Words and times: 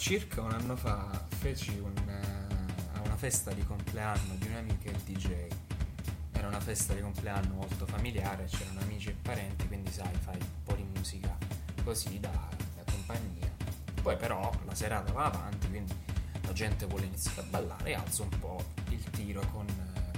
circa 0.00 0.40
un 0.40 0.50
anno 0.52 0.76
fa 0.76 1.26
feci 1.28 1.78
un, 1.78 1.92
uh, 1.92 3.04
una 3.04 3.16
festa 3.16 3.52
di 3.52 3.62
compleanno 3.62 4.34
di 4.36 4.46
un'amica 4.46 4.90
DJ. 5.04 5.46
Era 6.32 6.48
una 6.48 6.58
festa 6.58 6.94
di 6.94 7.02
compleanno 7.02 7.52
molto 7.52 7.84
familiare, 7.84 8.46
c'erano 8.46 8.80
amici 8.80 9.10
e 9.10 9.16
parenti, 9.20 9.66
quindi 9.66 9.92
sai, 9.92 10.14
fai 10.22 10.38
un 10.40 10.62
po' 10.64 10.72
di 10.72 10.86
musica 10.94 11.36
così 11.84 12.18
da, 12.18 12.30
da 12.30 12.90
compagnia. 12.90 13.46
Poi 14.00 14.16
però 14.16 14.50
la 14.64 14.74
serata 14.74 15.12
va 15.12 15.26
avanti, 15.26 15.68
quindi 15.68 15.94
la 16.40 16.52
gente 16.54 16.86
vuole 16.86 17.04
iniziare 17.04 17.42
a 17.42 17.44
ballare 17.50 17.90
e 17.90 17.94
alzo 17.94 18.22
un 18.22 18.38
po' 18.38 18.64
il 18.88 19.04
tiro 19.10 19.42
con, 19.52 19.66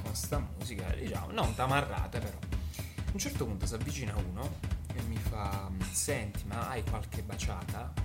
con 0.00 0.14
sta 0.14 0.38
musica, 0.56 0.86
diciamo, 0.94 1.32
non 1.32 1.56
tamarrate 1.56 2.20
però. 2.20 2.38
A 2.38 3.10
un 3.10 3.18
certo 3.18 3.44
punto 3.44 3.66
si 3.66 3.74
avvicina 3.74 4.14
uno 4.14 4.58
e 4.94 5.02
mi 5.02 5.16
fa, 5.16 5.68
senti, 5.90 6.44
ma 6.46 6.68
hai 6.68 6.84
qualche 6.84 7.22
baciata? 7.22 8.01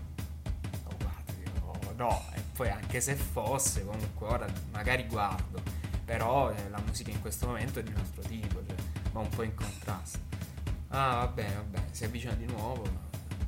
No, 1.98 2.24
e 2.34 2.42
poi 2.54 2.70
anche 2.70 3.02
se 3.02 3.16
fosse, 3.16 3.84
comunque 3.84 4.28
ora 4.28 4.48
magari 4.72 5.06
guardo, 5.08 5.62
però 6.06 6.52
eh, 6.52 6.70
la 6.70 6.80
musica 6.86 7.10
in 7.12 7.20
questo 7.20 7.48
momento 7.48 7.80
è 7.80 7.84
di 7.84 7.92
un 7.92 7.98
altro 7.98 8.22
tipo, 8.22 8.64
cioè, 8.66 8.76
va 9.12 9.20
un 9.20 9.30
po' 9.30 9.44
in 9.44 9.54
contrasto. 9.54 10.20
Ah, 10.90 11.16
va 11.16 11.28
bene, 11.28 11.56
va 11.56 11.62
bene, 11.62 11.88
si 11.92 12.06
avvicina 12.06 12.34
di 12.34 12.46
nuovo, 12.46 12.88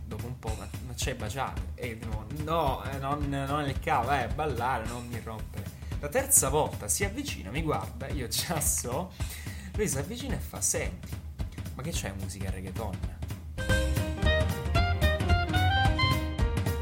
dopo 0.05 0.25
un 0.25 0.37
po', 0.39 0.53
ma, 0.57 0.67
ma 0.85 0.93
c'è 0.93 1.15
baciato? 1.15 1.61
E 1.75 1.97
di 1.97 2.05
nuovo, 2.05 2.25
no, 2.43 2.83
eh, 2.85 2.97
non, 2.97 3.29
non 3.29 3.63
nel 3.63 3.79
cavo, 3.79 4.07
vai 4.07 4.23
a 4.23 4.27
ballare, 4.27 4.85
non 4.87 5.07
mi 5.07 5.19
rompere. 5.23 5.77
La 5.99 6.09
terza 6.09 6.49
volta 6.49 6.87
si 6.87 7.05
avvicina, 7.05 7.51
mi 7.51 7.61
guarda, 7.61 8.07
io 8.07 8.27
già 8.27 8.59
so, 8.59 9.11
lui 9.75 9.87
si 9.87 9.97
avvicina 9.97 10.35
e 10.35 10.39
fa, 10.39 10.59
senti, 10.59 11.15
ma 11.75 11.83
che 11.83 11.91
c'è 11.91 12.11
musica 12.17 12.49
reggaeton? 12.49 13.17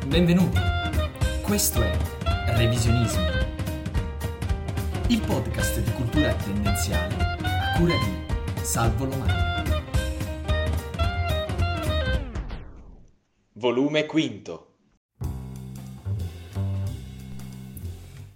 Benvenuti 0.05 0.77
questo 1.48 1.82
è 1.82 1.98
Revisionismo, 2.58 3.26
il 5.08 5.22
podcast 5.22 5.80
di 5.80 5.92
cultura 5.94 6.34
tendenziale 6.34 7.16
a 7.16 7.78
cura 7.78 7.94
di 7.94 8.62
Salvo 8.62 9.06
Lomani. 9.06 9.81
Volume 13.54 14.06
quinto. 14.06 14.76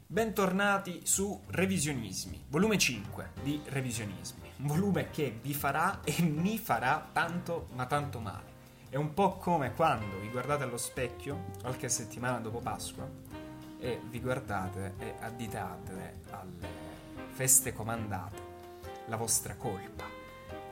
Bentornati 0.07 1.01
su 1.03 1.37
Revisionismi, 1.47 2.45
volume 2.47 2.77
5 2.77 3.31
di 3.43 3.59
Revisionismi, 3.65 4.51
un 4.59 4.67
volume 4.67 5.09
che 5.09 5.37
vi 5.41 5.53
farà 5.53 5.99
e 6.05 6.21
mi 6.21 6.57
farà 6.57 7.09
tanto 7.11 7.67
ma 7.73 7.85
tanto 7.87 8.21
male. 8.21 8.50
È 8.91 8.97
un 8.97 9.13
po' 9.13 9.37
come 9.37 9.71
quando 9.71 10.19
vi 10.19 10.27
guardate 10.27 10.63
allo 10.63 10.75
specchio 10.75 11.45
qualche 11.61 11.87
settimana 11.87 12.39
dopo 12.39 12.59
Pasqua 12.59 13.09
e 13.79 14.01
vi 14.09 14.19
guardate 14.19 14.95
e 14.97 15.15
additate 15.21 16.19
alle 16.29 16.67
feste 17.29 17.71
comandate 17.71 18.41
la 19.05 19.15
vostra 19.15 19.55
colpa, 19.55 20.03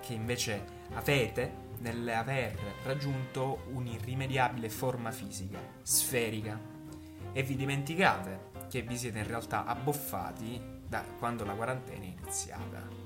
che 0.01 0.11
invece 0.11 0.65
avete 0.95 1.67
nell'aver 1.77 2.59
raggiunto 2.83 3.61
un'irrimediabile 3.71 4.67
forma 4.67 5.11
fisica, 5.11 5.59
sferica, 5.81 6.59
e 7.31 7.41
vi 7.41 7.55
dimenticate 7.55 8.47
che 8.67 8.81
vi 8.81 8.97
siete 8.97 9.19
in 9.19 9.27
realtà 9.27 9.63
abboffati 9.63 10.61
da 10.85 11.05
quando 11.17 11.45
la 11.45 11.53
quarantena 11.53 12.03
è 12.03 12.07
iniziata 12.07 12.98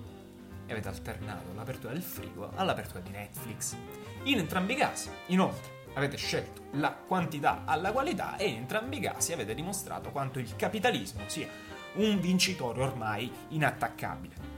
e 0.65 0.71
avete 0.71 0.87
alternato 0.87 1.53
l'apertura 1.53 1.93
del 1.93 2.01
frigo 2.01 2.51
all'apertura 2.55 2.99
di 2.99 3.09
Netflix 3.09 3.75
in 4.23 4.37
entrambi 4.37 4.73
i 4.73 4.77
casi, 4.77 5.09
inoltre, 5.27 5.81
avete 5.95 6.17
scelto 6.17 6.69
la 6.71 6.91
quantità 6.93 7.63
alla 7.65 7.91
qualità 7.91 8.37
e 8.37 8.47
in 8.47 8.55
entrambi 8.55 8.97
i 8.97 9.01
casi 9.01 9.33
avete 9.33 9.53
dimostrato 9.53 10.11
quanto 10.11 10.39
il 10.39 10.55
capitalismo 10.55 11.23
sia 11.27 11.47
un 11.95 12.19
vincitore 12.19 12.81
ormai 12.81 13.31
inattaccabile. 13.49 14.51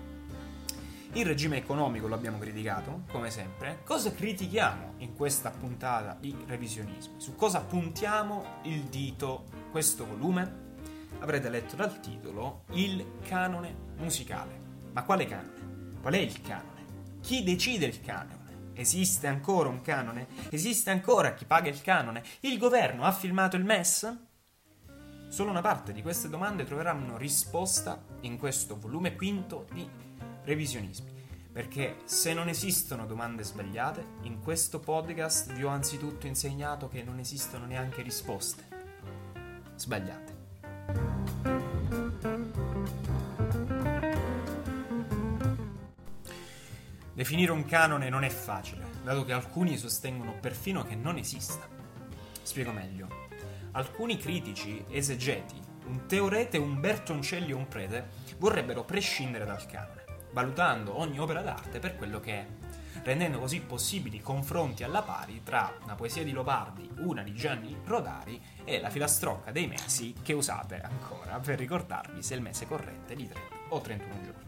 Il 1.13 1.25
regime 1.25 1.57
economico 1.57 2.07
lo 2.07 2.15
abbiamo 2.15 2.37
criticato, 2.37 3.03
come 3.09 3.31
sempre. 3.31 3.79
Cosa 3.85 4.11
critichiamo 4.11 4.95
in 4.97 5.15
questa 5.15 5.49
puntata 5.49 6.17
di 6.19 6.35
revisionismo? 6.45 7.19
Su 7.19 7.35
cosa 7.35 7.61
puntiamo 7.61 8.59
il 8.63 8.83
dito 8.83 9.45
questo 9.71 10.05
volume? 10.05 10.63
Avrete 11.19 11.49
letto 11.49 11.77
dal 11.77 12.01
titolo 12.01 12.63
il 12.71 13.19
canone 13.25 13.73
musicale. 13.97 14.59
Ma 14.91 15.03
quale 15.03 15.25
canone? 15.25 15.54
Qual 16.05 16.17
è 16.17 16.19
il 16.19 16.39
canone? 16.39 16.85
Chi 17.19 17.41
decide 17.41 17.87
il 17.87 17.99
canone? 17.99 18.73
Esiste 18.75 19.25
ancora 19.25 19.69
un 19.69 19.81
canone? 19.81 20.27
Esiste 20.51 20.91
ancora 20.91 21.33
chi 21.33 21.45
paga 21.45 21.67
il 21.67 21.81
canone? 21.81 22.23
Il 22.41 22.59
governo 22.59 23.05
ha 23.05 23.11
filmato 23.11 23.55
il 23.55 23.63
MES? 23.63 24.15
Solo 25.29 25.49
una 25.49 25.61
parte 25.61 25.93
di 25.93 26.03
queste 26.03 26.29
domande 26.29 26.63
troveranno 26.63 27.17
risposta 27.17 27.99
in 28.21 28.37
questo 28.37 28.77
volume 28.77 29.15
quinto 29.15 29.65
di 29.73 29.89
revisionismi. 30.43 31.11
Perché 31.51 31.97
se 32.03 32.35
non 32.35 32.49
esistono 32.49 33.07
domande 33.07 33.41
sbagliate, 33.41 34.05
in 34.25 34.41
questo 34.41 34.79
podcast 34.79 35.53
vi 35.53 35.63
ho 35.63 35.69
anzitutto 35.69 36.27
insegnato 36.27 36.87
che 36.87 37.01
non 37.01 37.17
esistono 37.17 37.65
neanche 37.65 38.03
risposte 38.03 38.63
sbagliate. 39.73 40.34
Definire 47.15 47.53
un 47.53 47.63
canone 47.63 48.09
non 48.09 48.25
è 48.25 48.29
facile, 48.29 48.85
dato 49.01 49.23
che 49.23 49.31
alcuni 49.31 49.77
sostengono 49.77 50.33
perfino 50.37 50.83
che 50.83 50.95
non 50.95 51.15
esista. 51.17 51.65
Spiego 52.41 52.73
meglio. 52.73 53.07
Alcuni 53.71 54.17
critici, 54.17 54.83
esegeti, 54.89 55.57
un 55.85 56.07
teorete, 56.07 56.57
un 56.57 56.77
Bertoncelli 56.81 57.53
o 57.53 57.57
un 57.57 57.69
prete, 57.69 58.09
vorrebbero 58.37 58.83
prescindere 58.83 59.45
dal 59.45 59.65
canone, 59.65 60.03
valutando 60.33 60.99
ogni 60.99 61.17
opera 61.17 61.41
d'arte 61.41 61.79
per 61.79 61.95
quello 61.95 62.19
che 62.19 62.33
è, 62.33 62.47
rendendo 63.03 63.39
così 63.39 63.61
possibili 63.61 64.19
confronti 64.19 64.83
alla 64.83 65.01
pari 65.01 65.39
tra 65.41 65.73
una 65.83 65.95
poesia 65.95 66.25
di 66.25 66.33
Lopardi, 66.33 66.89
una 66.97 67.23
di 67.23 67.33
Gianni 67.33 67.77
Rodari 67.85 68.41
e 68.65 68.81
la 68.81 68.89
filastrocca 68.89 69.51
dei 69.51 69.67
mesi 69.67 70.13
che 70.21 70.33
usate 70.33 70.81
ancora 70.81 71.39
per 71.39 71.59
ricordarvi 71.59 72.21
se 72.21 72.33
il 72.33 72.41
mese 72.41 72.67
corrente 72.67 73.13
è 73.13 73.15
di 73.15 73.25
30 73.25 73.55
o 73.69 73.79
31 73.79 74.21
giorni 74.21 74.44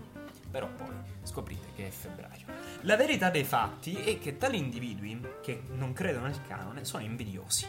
però 0.49 0.67
poi 0.67 0.95
scoprite 1.23 1.67
che 1.75 1.87
è 1.87 1.89
febbraio. 1.89 2.45
La 2.81 2.95
verità 2.95 3.29
dei 3.29 3.43
fatti 3.43 3.95
è 3.95 4.19
che 4.19 4.37
tali 4.37 4.57
individui, 4.57 5.19
che 5.41 5.63
non 5.71 5.93
credono 5.93 6.27
nel 6.27 6.41
canone, 6.47 6.85
sono 6.85 7.03
invidiosi. 7.03 7.65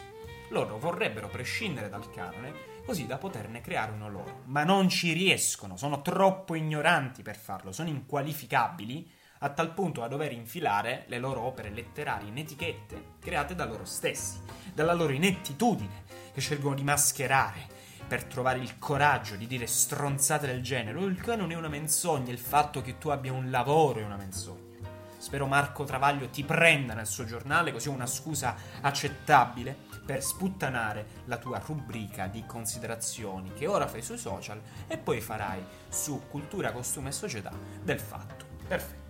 Loro 0.49 0.79
vorrebbero 0.79 1.29
prescindere 1.29 1.89
dal 1.89 2.09
canone 2.11 2.77
così 2.85 3.05
da 3.05 3.17
poterne 3.17 3.61
creare 3.61 3.91
uno 3.91 4.09
loro, 4.09 4.41
ma 4.45 4.63
non 4.63 4.89
ci 4.89 5.13
riescono, 5.13 5.77
sono 5.77 6.01
troppo 6.01 6.55
ignoranti 6.55 7.21
per 7.21 7.35
farlo, 7.35 7.71
sono 7.71 7.89
inqualificabili 7.89 9.11
a 9.41 9.49
tal 9.49 9.73
punto 9.73 10.01
da 10.01 10.07
dover 10.07 10.31
infilare 10.31 11.05
le 11.07 11.19
loro 11.19 11.41
opere 11.41 11.69
letterarie 11.69 12.29
in 12.29 12.37
etichette 12.37 13.17
create 13.19 13.53
da 13.55 13.65
loro 13.65 13.85
stessi, 13.85 14.39
dalla 14.73 14.93
loro 14.93 15.13
inettitudine, 15.13 16.03
che 16.33 16.41
scelgono 16.41 16.75
di 16.75 16.83
mascherare 16.83 17.67
per 18.09 18.23
trovare 18.23 18.57
il 18.57 18.79
coraggio 18.79 19.35
di 19.35 19.45
dire 19.45 19.67
stronzate 19.67 20.47
del 20.47 20.63
genere. 20.63 20.99
Il 21.01 21.21
canone 21.21 21.53
è 21.53 21.57
una 21.57 21.67
menzogna, 21.67 22.31
il 22.31 22.39
fatto 22.39 22.81
che 22.81 22.97
tu 22.97 23.09
abbia 23.09 23.31
un 23.31 23.51
lavoro 23.51 23.99
è 23.99 24.03
una 24.03 24.17
menzogna. 24.17 24.77
Spero 25.19 25.45
Marco 25.45 25.83
Travaglio 25.83 26.27
ti 26.29 26.43
prenda 26.43 26.95
nel 26.95 27.05
suo 27.05 27.25
giornale 27.25 27.71
così 27.71 27.87
è 27.87 27.91
una 27.91 28.07
scusa 28.07 28.55
accettabile 28.81 29.77
per 30.03 30.23
sputtanare 30.23 31.05
la 31.25 31.37
tua 31.37 31.61
rubrica 31.63 32.25
di 32.25 32.43
considerazioni 32.47 33.53
che 33.53 33.67
ora 33.67 33.85
fai 33.85 34.01
sui 34.01 34.17
social 34.17 34.59
e 34.87 34.97
poi 34.97 35.21
farai 35.21 35.63
su 35.87 36.23
cultura, 36.29 36.71
costume 36.71 37.09
e 37.09 37.11
società 37.11 37.51
del 37.83 37.99
fatto. 37.99 38.45
Perfetto. 38.67 39.07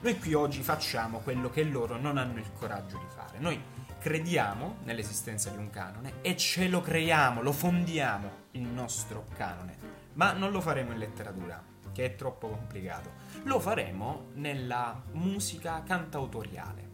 Noi 0.00 0.18
qui 0.18 0.34
oggi 0.34 0.62
facciamo 0.62 1.20
quello 1.20 1.48
che 1.48 1.62
loro 1.62 1.96
non 1.96 2.18
hanno 2.18 2.40
il 2.40 2.50
coraggio 2.58 2.98
di 2.98 3.06
fare. 3.14 3.38
Noi 3.38 3.62
crediamo 4.02 4.78
nell'esistenza 4.82 5.48
di 5.50 5.58
un 5.58 5.70
canone 5.70 6.14
e 6.22 6.36
ce 6.36 6.66
lo 6.66 6.80
creiamo, 6.80 7.40
lo 7.40 7.52
fondiamo 7.52 8.48
il 8.52 8.62
nostro 8.62 9.26
canone, 9.36 9.76
ma 10.14 10.32
non 10.32 10.50
lo 10.50 10.60
faremo 10.60 10.90
in 10.90 10.98
letteratura, 10.98 11.62
che 11.92 12.06
è 12.06 12.16
troppo 12.16 12.48
complicato. 12.48 13.12
Lo 13.44 13.60
faremo 13.60 14.30
nella 14.34 15.00
musica 15.12 15.84
cantautoriale. 15.86 16.90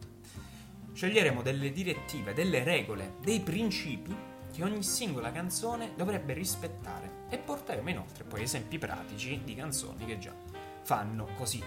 Sceglieremo 0.92 1.40
delle 1.40 1.72
direttive, 1.72 2.34
delle 2.34 2.62
regole, 2.62 3.14
dei 3.22 3.40
principi 3.40 4.14
che 4.52 4.62
ogni 4.62 4.82
singola 4.82 5.32
canzone 5.32 5.92
dovrebbe 5.96 6.34
rispettare 6.34 7.24
e 7.30 7.38
porteremo 7.38 7.88
inoltre 7.88 8.24
poi 8.24 8.42
esempi 8.42 8.76
pratici 8.76 9.40
di 9.44 9.54
canzoni 9.54 10.04
che 10.04 10.18
già 10.18 10.34
fanno 10.82 11.26
così. 11.38 11.62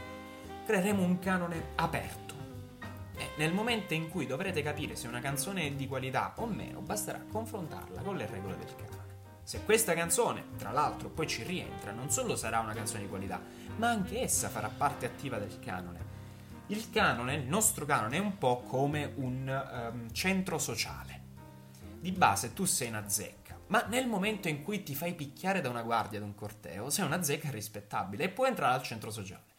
Creeremo 0.68 1.01
un 1.01 1.18
canone 1.18 1.69
aperto 1.77 2.31
e 3.21 3.29
nel 3.38 3.53
momento 3.53 3.94
in 3.94 4.09
cui 4.09 4.25
dovrete 4.25 4.63
capire 4.63 4.95
se 4.95 5.07
una 5.07 5.19
canzone 5.19 5.68
è 5.68 5.71
di 5.73 5.88
qualità 5.88 6.33
o 6.38 6.47
meno, 6.47 6.79
basterà 6.81 7.23
confrontarla 7.31 8.01
con 8.01 8.18
le 8.18 8.25
regole 8.25 8.57
del 8.57 8.75
canone. 8.75 9.09
Se 9.44 9.63
questa 9.63 9.94
canzone, 9.94 10.45
tra 10.57 10.71
l'altro, 10.71 11.09
poi 11.09 11.27
ci 11.27 11.44
rientra, 11.44 11.91
non 11.91 12.09
solo 12.09 12.35
sarà 12.35 12.59
una 12.59 12.73
canzone 12.73 13.01
di 13.01 13.07
qualità, 13.07 13.39
ma 13.75 13.89
anche 13.89 14.21
essa 14.21 14.50
farà 14.50 14.69
parte 14.75 15.06
attiva 15.06 15.38
del 15.38 15.59
canone. 15.59 16.09
Il 16.68 16.89
canone, 16.89 17.35
il 17.35 17.45
nostro 17.45 17.85
canone, 17.85 18.18
è 18.18 18.19
un 18.19 18.38
po' 18.39 18.62
come 18.62 19.12
un 19.18 19.91
um, 19.94 20.12
centro 20.12 20.57
sociale. 20.57 21.19
Di 22.00 22.12
base 22.12 22.53
tu 22.53 22.65
sei 22.65 22.88
una 22.88 23.07
zecca, 23.07 23.59
Ma 23.68 23.85
nel 23.88 24.07
momento 24.07 24.47
in 24.47 24.63
cui 24.63 24.81
ti 24.81 24.95
fai 24.95 25.13
picchiare 25.13 25.62
da 25.62 25.69
una 25.69 25.83
guardia 25.83 26.18
ad 26.18 26.25
un 26.25 26.33
corteo, 26.33 26.89
sei 26.89 27.06
una 27.06 27.21
zecca 27.21 27.51
rispettabile 27.51 28.23
e 28.23 28.29
puoi 28.29 28.50
entrare 28.50 28.73
al 28.73 28.83
centro 28.83 29.12
sociale. 29.12 29.50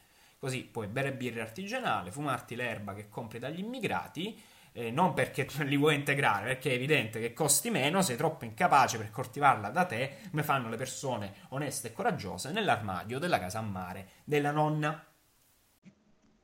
Così 0.43 0.65
puoi 0.65 0.89
bere 0.89 1.13
birra 1.13 1.43
artigianale, 1.43 2.11
fumarti 2.11 2.57
l'erba 2.57 2.95
che 2.95 3.09
compri 3.09 3.39
dagli 3.39 3.61
immigrati, 3.61 4.37
eh, 4.73 4.91
non 4.91 5.15
perché 5.15 5.47
li 5.63 5.77
vuoi 5.77 5.95
integrare, 5.95 6.47
perché 6.47 6.73
è 6.73 6.75
evidente 6.75 7.21
che 7.21 7.33
costi 7.33 7.71
meno, 7.71 8.03
sei 8.03 8.17
troppo 8.17 8.45
incapace 8.45 8.99
per 8.99 9.13
coltivarla 9.13 9.71
da 9.71 9.85
te, 9.85 10.17
come 10.31 10.43
fanno 10.43 10.69
le 10.69 10.75
persone 10.75 11.33
oneste 11.51 11.87
e 11.87 11.93
coraggiose 11.93 12.51
nell'armadio 12.51 13.21
della 13.21 13.39
casa 13.39 13.61
a 13.61 13.63
mare 13.63 14.09
della 14.25 14.51
nonna. 14.51 15.07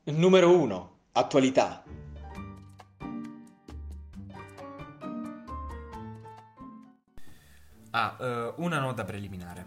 Numero 0.05 0.57
1. 0.57 0.99
Attualità. 1.11 1.83
Ah, 7.91 8.17
eh, 8.21 8.53
una 8.59 8.79
nota 8.79 9.03
preliminare. 9.03 9.67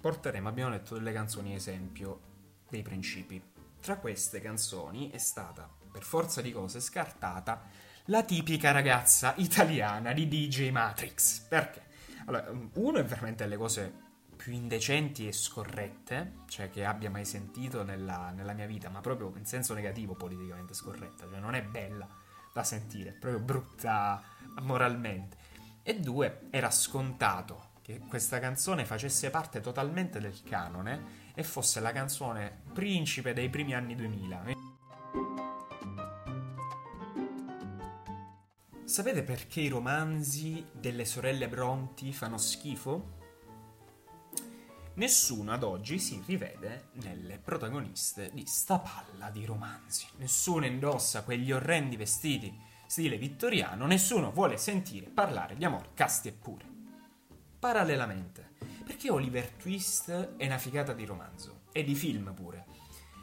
Porteremo, 0.00 0.48
abbiamo 0.48 0.70
letto 0.70 0.94
delle 0.94 1.12
canzoni 1.12 1.54
esempio 1.54 2.30
dei 2.72 2.82
principi. 2.82 3.40
Tra 3.80 3.98
queste 3.98 4.40
canzoni 4.40 5.10
è 5.10 5.18
stata, 5.18 5.68
per 5.90 6.02
forza 6.02 6.40
di 6.40 6.52
cose, 6.52 6.80
scartata 6.80 7.62
la 8.06 8.24
tipica 8.24 8.70
ragazza 8.72 9.34
italiana 9.36 10.12
di 10.12 10.26
DJ 10.26 10.70
Matrix. 10.70 11.40
Perché? 11.40 11.82
Allora, 12.26 12.50
uno 12.74 12.98
è 12.98 13.04
veramente 13.04 13.46
le 13.46 13.56
cose 13.56 13.92
più 14.34 14.52
indecenti 14.52 15.28
e 15.28 15.32
scorrette, 15.32 16.38
cioè 16.48 16.70
che 16.70 16.84
abbia 16.84 17.10
mai 17.10 17.26
sentito 17.26 17.82
nella, 17.84 18.30
nella 18.30 18.54
mia 18.54 18.66
vita, 18.66 18.88
ma 18.88 19.00
proprio 19.00 19.30
in 19.36 19.44
senso 19.44 19.74
negativo 19.74 20.14
politicamente 20.14 20.72
scorretta, 20.72 21.28
cioè 21.28 21.38
non 21.38 21.54
è 21.54 21.62
bella 21.62 22.08
da 22.54 22.64
sentire, 22.64 23.10
è 23.10 23.12
proprio 23.12 23.40
brutta 23.40 24.22
moralmente. 24.62 25.36
E 25.82 26.00
due, 26.00 26.46
era 26.50 26.70
scontato 26.70 27.70
che 27.82 27.98
questa 28.08 28.38
canzone 28.38 28.86
facesse 28.86 29.28
parte 29.30 29.60
totalmente 29.60 30.20
del 30.20 30.42
canone 30.42 31.21
e 31.34 31.42
fosse 31.42 31.80
la 31.80 31.92
canzone 31.92 32.62
principe 32.72 33.32
dei 33.32 33.48
primi 33.48 33.74
anni 33.74 33.94
2000. 33.94 34.44
Sapete 38.84 39.22
perché 39.22 39.60
i 39.60 39.68
romanzi 39.68 40.66
delle 40.72 41.04
sorelle 41.04 41.48
Bronti 41.48 42.12
fanno 42.12 42.36
schifo? 42.36 43.20
Nessuno 44.94 45.52
ad 45.52 45.62
oggi 45.62 45.98
si 45.98 46.22
rivede 46.26 46.88
nelle 47.02 47.38
protagoniste 47.38 48.30
di 48.34 48.44
sta 48.44 48.78
palla 48.78 49.30
di 49.30 49.46
romanzi. 49.46 50.06
Nessuno 50.18 50.66
indossa 50.66 51.22
quegli 51.22 51.50
orrendi 51.50 51.96
vestiti 51.96 52.70
stile 52.92 53.16
vittoriano, 53.16 53.86
nessuno 53.86 54.32
vuole 54.32 54.58
sentire 54.58 55.08
parlare 55.08 55.56
di 55.56 55.64
amore 55.64 55.92
casti 55.94 56.28
e 56.28 56.32
puri. 56.32 56.66
Parallelamente, 57.58 58.51
perché 58.82 59.10
Oliver 59.10 59.48
Twist 59.48 60.34
è 60.36 60.46
una 60.46 60.58
figata 60.58 60.92
di 60.92 61.04
romanzo 61.04 61.62
e 61.72 61.84
di 61.84 61.94
film 61.94 62.32
pure, 62.34 62.66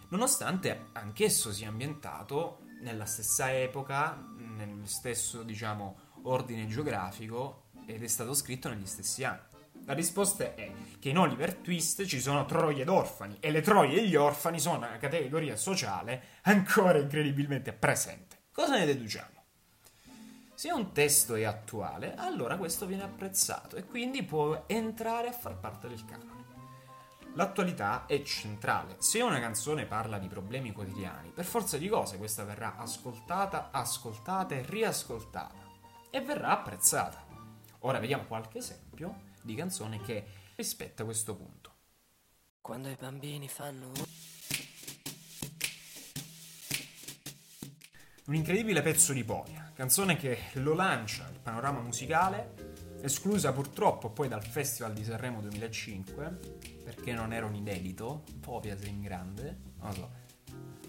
nonostante 0.09 0.88
anch'esso 0.94 1.51
sia 1.51 1.69
ambientato 1.69 2.61
nella 2.81 3.06
stessa 3.06 3.53
epoca, 3.53 4.17
nel 4.38 4.88
stesso, 4.88 5.44
diciamo, 5.44 5.97
ordine 6.23 6.67
geografico 6.67 7.67
ed 7.85 8.03
è 8.03 8.07
stato 8.07 8.33
scritto 8.33 8.69
negli 8.69 8.85
stessi 8.85 9.23
anni. 9.23 9.47
La 9.85 9.94
risposta 9.94 10.56
è 10.56 10.71
che 11.00 11.09
in 11.09 11.17
Oliver 11.17 11.56
Twist 11.56 12.06
ci 12.06 12.19
sono 12.19 12.45
troie 12.45 12.83
ed 12.83 12.89
orfani 12.89 13.38
e 13.39 13.50
le 13.50 13.61
troie 13.61 14.00
e 14.00 14.07
gli 14.07 14.15
orfani 14.15 14.59
sono 14.59 14.77
una 14.77 14.97
categoria 14.97 15.56
sociale 15.56 16.23
ancora 16.44 17.00
incredibilmente 17.00 17.73
presente. 17.73 18.38
Cosa 18.51 18.77
ne 18.77 18.85
deduciamo? 18.85 19.29
Se 20.59 20.73
un 20.73 20.91
testo 20.91 21.35
è 21.35 21.44
attuale, 21.44 22.15
allora 22.15 22.57
questo 22.57 22.85
viene 22.85 23.03
apprezzato 23.03 23.77
e 23.77 23.85
quindi 23.85 24.23
può 24.23 24.65
entrare 24.67 25.29
a 25.29 25.31
far 25.31 25.57
parte 25.57 25.88
del 25.88 26.03
canone. 26.03 26.44
L'attualità 27.35 28.06
è 28.06 28.21
centrale. 28.23 28.97
Se 29.00 29.21
una 29.21 29.39
canzone 29.39 29.85
parla 29.85 30.19
di 30.19 30.27
problemi 30.27 30.73
quotidiani, 30.73 31.29
per 31.29 31.45
forza 31.45 31.77
di 31.77 31.88
cose 31.88 32.17
questa 32.17 32.44
verrà 32.44 32.75
ascoltata, 32.75 33.69
ascoltata 33.71 34.53
e 34.53 34.65
riascoltata 34.67 35.63
e 36.09 36.19
verrà 36.19 36.50
apprezzata. 36.50 37.25
Ora 37.83 38.00
vediamo 38.00 38.25
qualche 38.25 38.57
esempio 38.57 39.27
di 39.41 39.56
canzone 39.56 40.01
che 40.01 40.25
rispetta 40.57 41.06
questo 41.06 41.38
punto. 41.38 41.73
Quando 42.59 42.89
i 42.89 42.97
bambini 43.00 43.47
fanno 43.47 43.91
Un 48.25 48.35
incredibile 48.35 48.83
pezzo 48.83 49.11
di 49.11 49.23
Polia, 49.23 49.69
canzone 49.80 50.18
che 50.18 50.38
lo 50.56 50.74
lancia 50.74 51.26
il 51.31 51.40
panorama 51.40 51.80
musicale, 51.80 52.98
esclusa 53.02 53.54
purtroppo 53.54 54.10
poi 54.10 54.28
dal 54.28 54.44
Festival 54.44 54.92
di 54.92 55.06
Sanremo 55.06 55.40
2005, 55.40 56.38
perché 56.84 57.14
non 57.14 57.31
era 57.31 57.46
un 57.46 57.56
inedito, 57.56 58.26
Povia 58.42 58.78
sei 58.78 58.90
in 58.90 59.00
grande, 59.00 59.58
non 59.78 59.88
lo 59.88 59.94
so. 59.94 60.12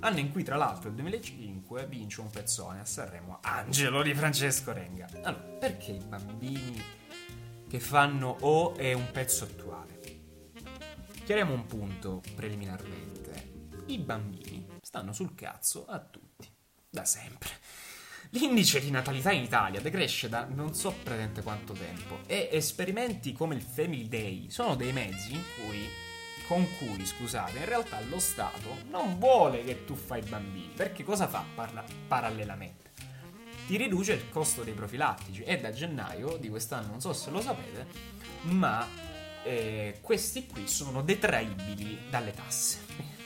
Anno 0.01 0.19
in 0.19 0.33
cui 0.33 0.43
tra 0.43 0.57
l'altro 0.57 0.89
il 0.89 0.97
2005 0.97 1.87
vince 1.87 2.21
un 2.21 2.31
pezzone 2.31 2.81
a 2.81 2.85
Sanremo, 2.85 3.39
Angelo 3.43 4.03
di 4.03 4.13
Francesco 4.13 4.73
Renga. 4.73 5.07
Allora, 5.23 5.35
perché 5.35 5.93
i 5.93 6.05
bambini 6.05 6.83
che 7.69 7.79
fanno 7.79 8.39
O 8.41 8.75
è 8.75 8.93
un 8.93 9.09
pezzo 9.13 9.45
attuale? 9.45 10.01
Chiariamo 11.25 11.55
un 11.55 11.67
punto 11.67 12.23
preliminarmente. 12.35 13.69
I 13.87 13.99
bambini 13.99 14.67
stanno 14.83 15.13
sul 15.13 15.37
cazzo 15.37 15.87
a 15.87 16.01
tutti 16.01 16.49
da 16.91 17.05
sempre. 17.05 17.51
L'indice 18.35 18.79
di 18.79 18.93
natalità 18.93 19.33
in 19.33 19.43
Italia 19.43 19.81
decresce 19.81 20.29
da 20.29 20.47
non 20.49 20.73
so 20.73 20.95
presente 21.03 21.43
quanto 21.43 21.73
tempo 21.73 22.21
e 22.27 22.49
esperimenti 22.53 23.33
come 23.33 23.57
il 23.57 23.61
Family 23.61 24.07
Day 24.07 24.49
sono 24.51 24.77
dei 24.77 24.93
mezzi 24.93 25.33
cui, 25.57 25.89
con 26.47 26.65
cui, 26.79 27.05
scusate, 27.05 27.59
in 27.59 27.65
realtà 27.65 27.99
lo 28.03 28.21
Stato 28.21 28.77
non 28.89 29.19
vuole 29.19 29.65
che 29.65 29.85
tu 29.85 29.97
fai 29.97 30.23
bambini, 30.23 30.71
perché 30.77 31.03
cosa 31.03 31.27
fa 31.27 31.45
parla- 31.57 31.85
parallelamente? 32.07 32.93
Ti 33.67 33.77
riduce 33.77 34.13
il 34.13 34.29
costo 34.31 34.63
dei 34.63 34.75
profilattici 34.75 35.43
e 35.43 35.59
da 35.59 35.73
gennaio 35.73 36.37
di 36.37 36.49
quest'anno, 36.49 36.87
non 36.87 37.01
so 37.01 37.13
se 37.13 37.31
lo 37.31 37.41
sapete, 37.41 37.87
ma 38.43 38.87
eh, 39.43 39.99
questi 40.01 40.47
qui 40.47 40.69
sono 40.69 41.03
detraibili 41.03 41.99
dalle 42.09 42.33
tasse. 42.33 42.79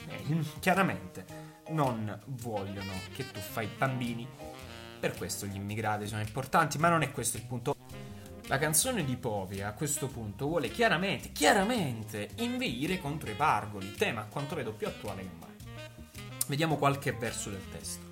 Chiaramente 0.59 1.25
non 1.69 2.19
vogliono 2.25 2.93
che 3.13 3.31
tu 3.31 3.39
fai 3.39 3.67
bambini. 3.67 4.27
Per 4.99 5.15
questo 5.15 5.45
gli 5.45 5.55
immigrati 5.55 6.07
sono 6.07 6.21
importanti, 6.21 6.77
ma 6.77 6.89
non 6.89 7.01
è 7.01 7.11
questo 7.11 7.37
il 7.37 7.43
punto. 7.43 7.75
La 8.47 8.57
canzone 8.57 9.03
di 9.03 9.15
Povia 9.15 9.69
a 9.69 9.73
questo 9.73 10.07
punto 10.07 10.47
vuole 10.47 10.69
chiaramente, 10.69 11.31
chiaramente 11.31 12.29
inveire 12.37 12.99
contro 12.99 13.29
i 13.29 13.33
pargoli, 13.33 13.93
tema 13.93 14.21
a 14.21 14.25
quanto 14.25 14.55
vedo 14.55 14.71
più 14.71 14.87
attuale 14.87 15.21
che 15.21 15.29
mai. 15.39 15.55
Vediamo 16.47 16.77
qualche 16.77 17.11
verso 17.11 17.49
del 17.49 17.69
testo. 17.71 18.03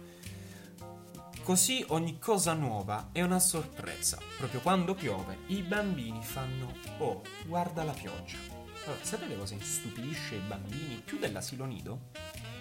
Così 1.44 1.84
ogni 1.90 2.20
cosa 2.20 2.54
nuova 2.54 3.10
è 3.12 3.22
una 3.22 3.40
sorpresa. 3.40 4.18
Proprio 4.38 4.62
quando 4.62 4.96
piove, 4.96 5.40
i 5.48 5.62
bambini 5.62 6.24
fanno 6.24 6.74
Oh, 7.00 7.22
guarda 7.46 7.84
la 7.84 7.92
pioggia. 7.92 8.38
Allora, 8.86 9.04
sapete 9.04 9.38
cosa 9.38 9.56
istupidisce 9.56 10.36
i 10.36 10.42
bambini 10.48 11.02
più 11.04 11.20
dell'asilo 11.20 11.66
nido? 11.66 12.12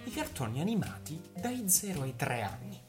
i 0.05 0.11
cartoni 0.11 0.61
animati 0.61 1.21
dai 1.33 1.69
0 1.69 2.03
ai 2.03 2.17
3 2.17 2.43
anni. 2.43 2.82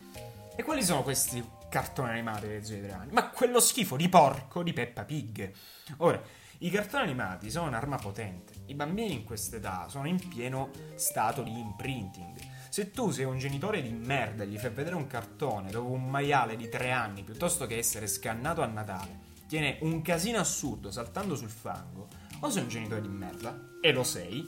E 0.55 0.62
quali 0.62 0.83
sono 0.83 1.01
questi 1.01 1.43
cartoni 1.67 2.10
animati 2.10 2.45
dai 2.45 2.63
0 2.63 2.81
ai 2.81 2.88
3 2.88 2.91
anni? 2.95 3.12
Ma 3.12 3.29
quello 3.29 3.60
schifo 3.60 3.95
di 3.95 4.07
porco 4.07 4.62
di 4.62 4.72
Peppa 4.72 5.03
Pig. 5.03 5.51
Ora, 5.98 6.22
i 6.60 6.69
cartoni 6.69 7.01
animati 7.03 7.50
sono 7.50 7.67
un'arma 7.67 7.95
potente. 7.95 8.53
I 8.67 8.75
bambini 8.75 9.13
in 9.13 9.24
quest'età 9.24 9.88
sono 9.89 10.07
in 10.07 10.27
pieno 10.27 10.69
stato 10.93 11.41
di 11.41 11.57
imprinting. 11.60 12.38
Se 12.69 12.91
tu 12.91 13.10
sei 13.10 13.25
un 13.25 13.39
genitore 13.39 13.81
di 13.81 13.89
merda 13.89 14.43
e 14.43 14.48
gli 14.48 14.60
fai 14.60 14.69
vedere 14.69 14.95
un 14.95 15.07
cartone 15.07 15.72
dove 15.72 15.89
un 15.89 16.07
maiale 16.07 16.55
di 16.55 16.69
3 16.69 16.91
anni, 16.91 17.24
piuttosto 17.24 17.65
che 17.65 17.77
essere 17.77 18.05
scannato 18.05 18.62
a 18.62 18.67
Natale, 18.67 19.31
tiene 19.48 19.79
un 19.81 20.03
casino 20.03 20.38
assurdo 20.38 20.91
saltando 20.91 21.36
sul 21.36 21.50
fango, 21.50 22.07
o 22.41 22.50
sei 22.51 22.62
un 22.62 22.69
genitore 22.69 23.01
di 23.01 23.07
merda, 23.07 23.77
e 23.81 23.91
lo 23.91 24.03
sei, 24.03 24.48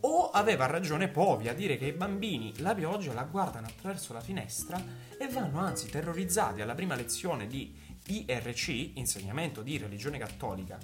o 0.00 0.30
aveva 0.30 0.66
ragione 0.66 1.08
Povi 1.08 1.48
a 1.48 1.54
dire 1.54 1.76
che 1.76 1.86
i 1.86 1.92
bambini 1.92 2.52
la 2.58 2.74
pioggia 2.74 3.12
la 3.12 3.24
guardano 3.24 3.66
attraverso 3.66 4.12
la 4.12 4.20
finestra 4.20 4.82
e 5.18 5.28
vanno 5.28 5.58
anzi 5.58 5.88
terrorizzati 5.88 6.60
alla 6.60 6.74
prima 6.74 6.94
lezione 6.94 7.46
di 7.46 7.74
IRC, 8.06 8.96
insegnamento 8.96 9.62
di 9.62 9.76
religione 9.76 10.18
cattolica, 10.18 10.78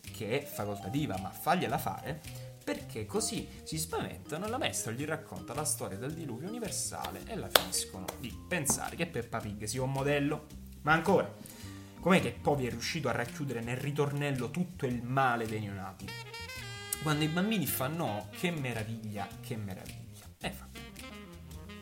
che 0.00 0.40
è 0.40 0.44
facoltativa 0.44 1.16
ma 1.18 1.30
fagliela 1.30 1.78
fare, 1.78 2.20
perché 2.64 3.06
così 3.06 3.46
si 3.62 3.78
spaventano 3.78 4.46
e 4.46 4.48
la 4.48 4.58
maestra 4.58 4.90
gli 4.90 5.04
racconta 5.04 5.54
la 5.54 5.64
storia 5.64 5.96
del 5.96 6.14
diluvio 6.14 6.48
universale 6.48 7.22
e 7.26 7.36
la 7.36 7.48
finiscono 7.48 8.06
di 8.18 8.36
pensare 8.48 8.96
che 8.96 9.06
Peppa 9.06 9.38
Pig 9.38 9.64
sia 9.64 9.82
un 9.82 9.92
modello. 9.92 10.46
Ma 10.82 10.92
ancora, 10.92 11.32
com'è 12.00 12.20
che 12.20 12.32
Povi 12.32 12.66
è 12.66 12.70
riuscito 12.70 13.08
a 13.08 13.12
racchiudere 13.12 13.60
nel 13.60 13.76
ritornello 13.76 14.50
tutto 14.50 14.84
il 14.84 15.00
male 15.02 15.46
dei 15.46 15.60
neonati? 15.60 16.06
Quando 17.02 17.24
i 17.24 17.28
bambini 17.28 17.66
fanno 17.66 18.04
oh, 18.04 18.28
che 18.30 18.50
meraviglia, 18.50 19.28
che 19.40 19.56
meraviglia. 19.56 20.26
E 20.40 20.46
eh, 20.46 20.50
fa 20.50 20.66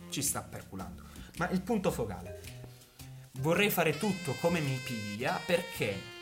Ci 0.09 0.23
sta 0.23 0.42
perculando. 0.42 1.02
Ma 1.38 1.49
il 1.50 1.62
punto 1.62 1.90
focale. 1.90 2.42
Vorrei 3.38 3.71
fare 3.71 3.99
tutto 3.99 4.35
come 4.40 4.61
mi 4.61 4.76
piglia 4.85 5.40
perché 5.44 6.12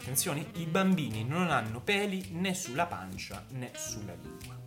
attenzione, 0.00 0.46
i 0.54 0.64
bambini 0.64 1.24
non 1.24 1.50
hanno 1.50 1.80
peli 1.82 2.30
né 2.32 2.54
sulla 2.54 2.86
pancia 2.86 3.44
né 3.50 3.70
sulla 3.74 4.14
lingua. 4.14 4.58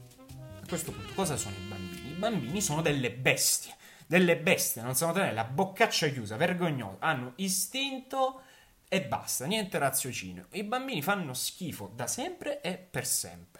A 0.61 0.67
questo 0.67 0.91
punto, 0.91 1.13
cosa 1.13 1.35
sono 1.35 1.55
i 1.55 1.67
bambini? 1.67 2.11
I 2.11 2.13
bambini 2.13 2.61
sono 2.61 2.81
delle 2.81 3.11
bestie, 3.11 3.75
delle 4.05 4.37
bestie, 4.37 4.81
non 4.81 4.95
sanno 4.95 5.11
tenere 5.11 5.33
la 5.33 5.43
boccaccia 5.43 6.07
chiusa, 6.07 6.37
vergognosa, 6.37 6.97
hanno 6.99 7.33
istinto 7.37 8.41
e 8.87 9.01
basta, 9.01 9.45
niente 9.45 9.77
raziocinio. 9.79 10.47
I 10.51 10.63
bambini 10.63 11.01
fanno 11.01 11.33
schifo 11.33 11.91
da 11.93 12.07
sempre 12.07 12.61
e 12.61 12.77
per 12.77 13.05
sempre. 13.05 13.52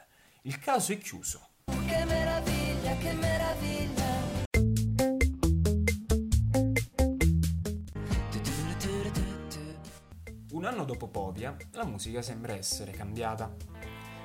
Il 0.45 0.59
caso 0.59 0.91
è 0.91 0.97
chiuso. 0.97 1.39
Che 1.67 2.03
meraviglia, 2.03 2.97
che 2.97 3.13
meraviglia. 3.13 4.03
Un 10.51 10.65
anno 10.65 10.83
dopo 10.83 11.07
Povia, 11.07 11.55
la 11.71 11.85
musica 11.85 12.21
sembra 12.21 12.55
essere 12.55 12.91
cambiata, 12.91 13.55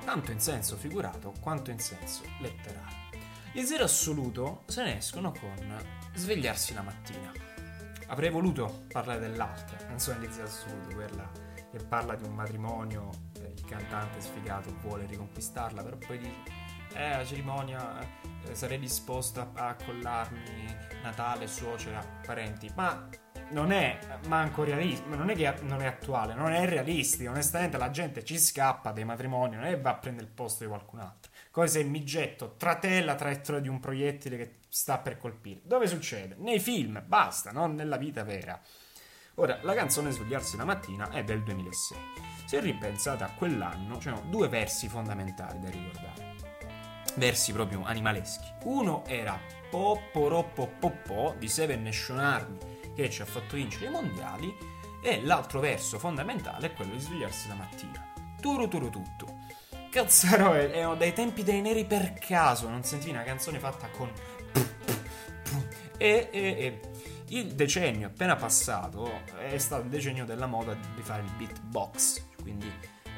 tanto 0.05 0.33
in 0.33 0.41
senso 0.41 0.77
figurato 0.77 1.35
quanto 1.41 1.71
in 1.71 1.79
senso 1.79 2.23
letterale. 2.41 3.11
Gli 3.53 3.63
zero 3.63 3.85
assoluto 3.85 4.65
se 4.67 4.83
ne 4.83 4.97
escono 4.97 5.31
con 5.31 5.85
svegliarsi 6.15 6.75
la 6.75 6.83
mattina. 6.83 7.31
Avrei 8.09 8.31
voluto 8.31 8.87
parlare 8.89 9.21
dell'altra 9.21 9.77
canzone 9.77 10.27
di 10.27 10.33
zero 10.33 10.49
assoluto, 10.49 10.97
quella 10.97 11.31
che 11.71 11.79
parla 11.79 12.17
di 12.17 12.25
un 12.25 12.35
matrimonio, 12.35 13.28
il 13.55 13.65
cantante 13.65 14.21
sfigato 14.21 14.75
vuole 14.83 15.07
riconquistarla, 15.07 15.83
però 15.83 15.97
poi 15.97 16.19
dice 16.19 16.67
eh, 16.95 17.17
la 17.17 17.25
cerimonia 17.25 17.99
eh, 18.47 18.55
sarei 18.55 18.79
disposto 18.79 19.41
a, 19.55 19.69
accollarmi 19.69 20.87
Natale, 21.03 21.47
suocera, 21.47 22.05
parenti, 22.25 22.71
ma 22.75 23.09
non 23.51 23.71
è 23.73 23.99
manco 24.27 24.65
realistico, 24.65 25.15
non 25.15 25.31
è 25.31 25.35
che 25.35 25.55
non 25.63 25.81
è 25.81 25.87
attuale, 25.87 26.35
non 26.35 26.53
è 26.53 26.67
realistico. 26.67 27.31
Onestamente, 27.31 27.79
la 27.79 27.91
gente 27.91 28.25
ci 28.25 28.39
scappa 28.39 28.91
dei 28.93 29.05
matrimoni, 29.05 29.57
non 29.57 29.65
è 29.65 29.71
che 29.71 29.81
va 29.81 29.91
a 29.91 29.97
prendere 29.97 30.27
il 30.27 30.33
posto 30.33 30.65
di 30.65 30.69
qualcun 30.69 30.99
altro. 30.99 31.31
Come 31.51 31.69
se 31.69 31.83
mi 31.85 32.05
getto 32.05 32.57
tra 32.57 32.77
te 32.77 32.99
e 32.99 33.05
la 33.05 33.15
traiettoria 33.15 33.61
di 33.61 33.69
un 33.69 33.81
proiettile 33.81 34.37
che 34.37 34.55
sta 34.69 34.99
per 34.99 35.19
colpire. 35.19 35.61
Dove 35.63 35.87
succede? 35.87 36.37
Nei 36.39 36.59
film, 36.59 37.03
basta, 37.07 37.53
non 37.53 37.75
nella 37.75 37.97
vita 37.97 38.23
vera. 38.25 38.61
Ora, 39.37 39.59
la 39.63 39.75
canzone 39.75 40.11
Svegliarsi 40.11 40.57
la 40.57 40.65
mattina 40.65 41.11
è 41.11 41.23
del 41.23 41.43
2006. 41.43 42.38
Se 42.49 42.61
ripensate 42.61 43.25
a 43.25 43.31
quell'anno, 43.37 43.99
c'erano 43.99 44.23
due 44.23 44.49
versi 44.49 44.89
fondamentali 44.89 45.61
da 45.61 45.69
ricordare. 45.69 46.37
Versi 47.17 47.53
proprio 47.53 47.83
animaleschi. 47.85 48.51
Uno 48.63 49.05
era 49.05 49.39
Popporoppo 49.69 51.35
di 51.37 51.47
Seven 51.47 51.83
Nation 51.83 52.19
Army 52.19 52.57
che 52.95 53.11
ci 53.11 53.21
ha 53.21 53.27
fatto 53.27 53.57
vincere 53.57 53.89
i 53.89 53.91
mondiali 53.91 54.51
e 55.03 55.21
l'altro 55.25 55.61
verso 55.61 55.99
fondamentale 55.99 56.69
è 56.69 56.73
quello 56.73 56.95
di 56.95 57.01
svegliarsi 57.01 57.49
la 57.49 57.55
mattina. 57.55 58.13
Turu 58.41 58.67
turu 58.67 58.89
tutto. 58.89 59.41
Cazzaroe, 59.91 60.73
erano 60.73 60.95
dai 60.95 61.13
tempi 61.13 61.43
dei 61.43 61.61
neri 61.61 61.85
per 61.85 62.15
caso, 62.15 62.67
non 62.71 62.83
sentivi 62.83 63.11
una 63.11 63.25
canzone 63.25 63.59
fatta 63.59 63.91
con... 63.91 64.11
E, 65.99 66.29
e, 66.31 66.31
e 66.33 66.81
il 67.29 67.53
decennio 67.55 68.07
appena 68.07 68.37
passato 68.37 69.25
è 69.37 69.59
stato 69.59 69.83
il 69.83 69.91
decennio 69.91 70.25
della 70.25 70.47
moda 70.47 70.73
di 70.73 71.03
fare 71.03 71.21
il 71.21 71.31
beatbox, 71.37 72.28
quindi 72.49 72.73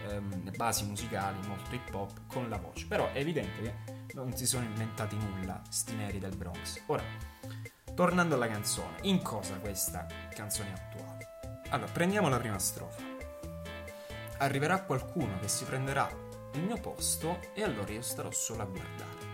ehm, 0.09 0.57
basi 0.57 0.85
musicali 0.85 1.39
molto 1.47 1.73
hip 1.73 1.95
hop 1.95 2.27
con 2.27 2.49
la 2.49 2.57
voce. 2.57 2.87
Però 2.87 3.11
è 3.13 3.19
evidente 3.19 3.63
che 4.07 4.15
non 4.15 4.37
si 4.37 4.45
sono 4.45 4.65
inventati 4.65 5.17
nulla 5.17 5.63
sti 5.69 5.95
neri 5.95 6.19
del 6.19 6.37
Bronx. 6.37 6.83
Ora, 6.87 7.03
tornando 7.95 8.35
alla 8.35 8.49
canzone, 8.49 8.97
in 9.03 9.23
cosa 9.23 9.55
questa 9.59 10.07
canzone 10.35 10.71
è 10.71 10.73
attuale? 10.73 11.29
Allora, 11.69 11.91
prendiamo 11.93 12.29
la 12.29 12.39
prima 12.39 12.59
strofa. 12.59 13.03
Arriverà 14.39 14.83
qualcuno 14.83 15.39
che 15.39 15.49
si 15.49 15.65
prenderà 15.65 16.11
il 16.55 16.63
mio 16.63 16.81
posto 16.81 17.39
e 17.55 17.63
allora 17.63 17.93
io 17.93 18.03
starò 18.03 18.33
solo 18.33 18.63
a 18.63 18.65
guardare. 18.65 19.29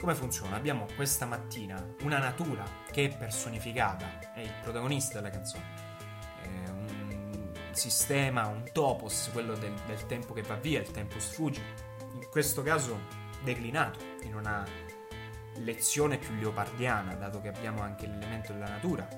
Come 0.00 0.14
funziona? 0.14 0.56
Abbiamo 0.56 0.86
questa 0.96 1.26
mattina 1.26 1.84
una 2.02 2.18
natura 2.18 2.64
che 2.90 3.04
è 3.04 3.16
personificata, 3.16 4.32
è 4.32 4.40
il 4.40 4.52
protagonista 4.62 5.14
della 5.14 5.30
canzone, 5.30 5.87
sistema, 7.78 8.46
un 8.46 8.64
topos, 8.72 9.30
quello 9.32 9.54
del, 9.54 9.74
del 9.86 10.04
tempo 10.06 10.34
che 10.34 10.42
va 10.42 10.56
via, 10.56 10.80
il 10.80 10.90
tempo 10.90 11.18
sfugge, 11.18 11.62
in 12.12 12.28
questo 12.30 12.62
caso 12.62 12.98
declinato 13.42 13.98
in 14.22 14.34
una 14.34 14.66
lezione 15.56 16.18
più 16.18 16.34
leopardiana, 16.34 17.14
dato 17.14 17.40
che 17.40 17.48
abbiamo 17.48 17.82
anche 17.82 18.06
l'elemento 18.06 18.52
della 18.52 18.68
natura, 18.68 19.08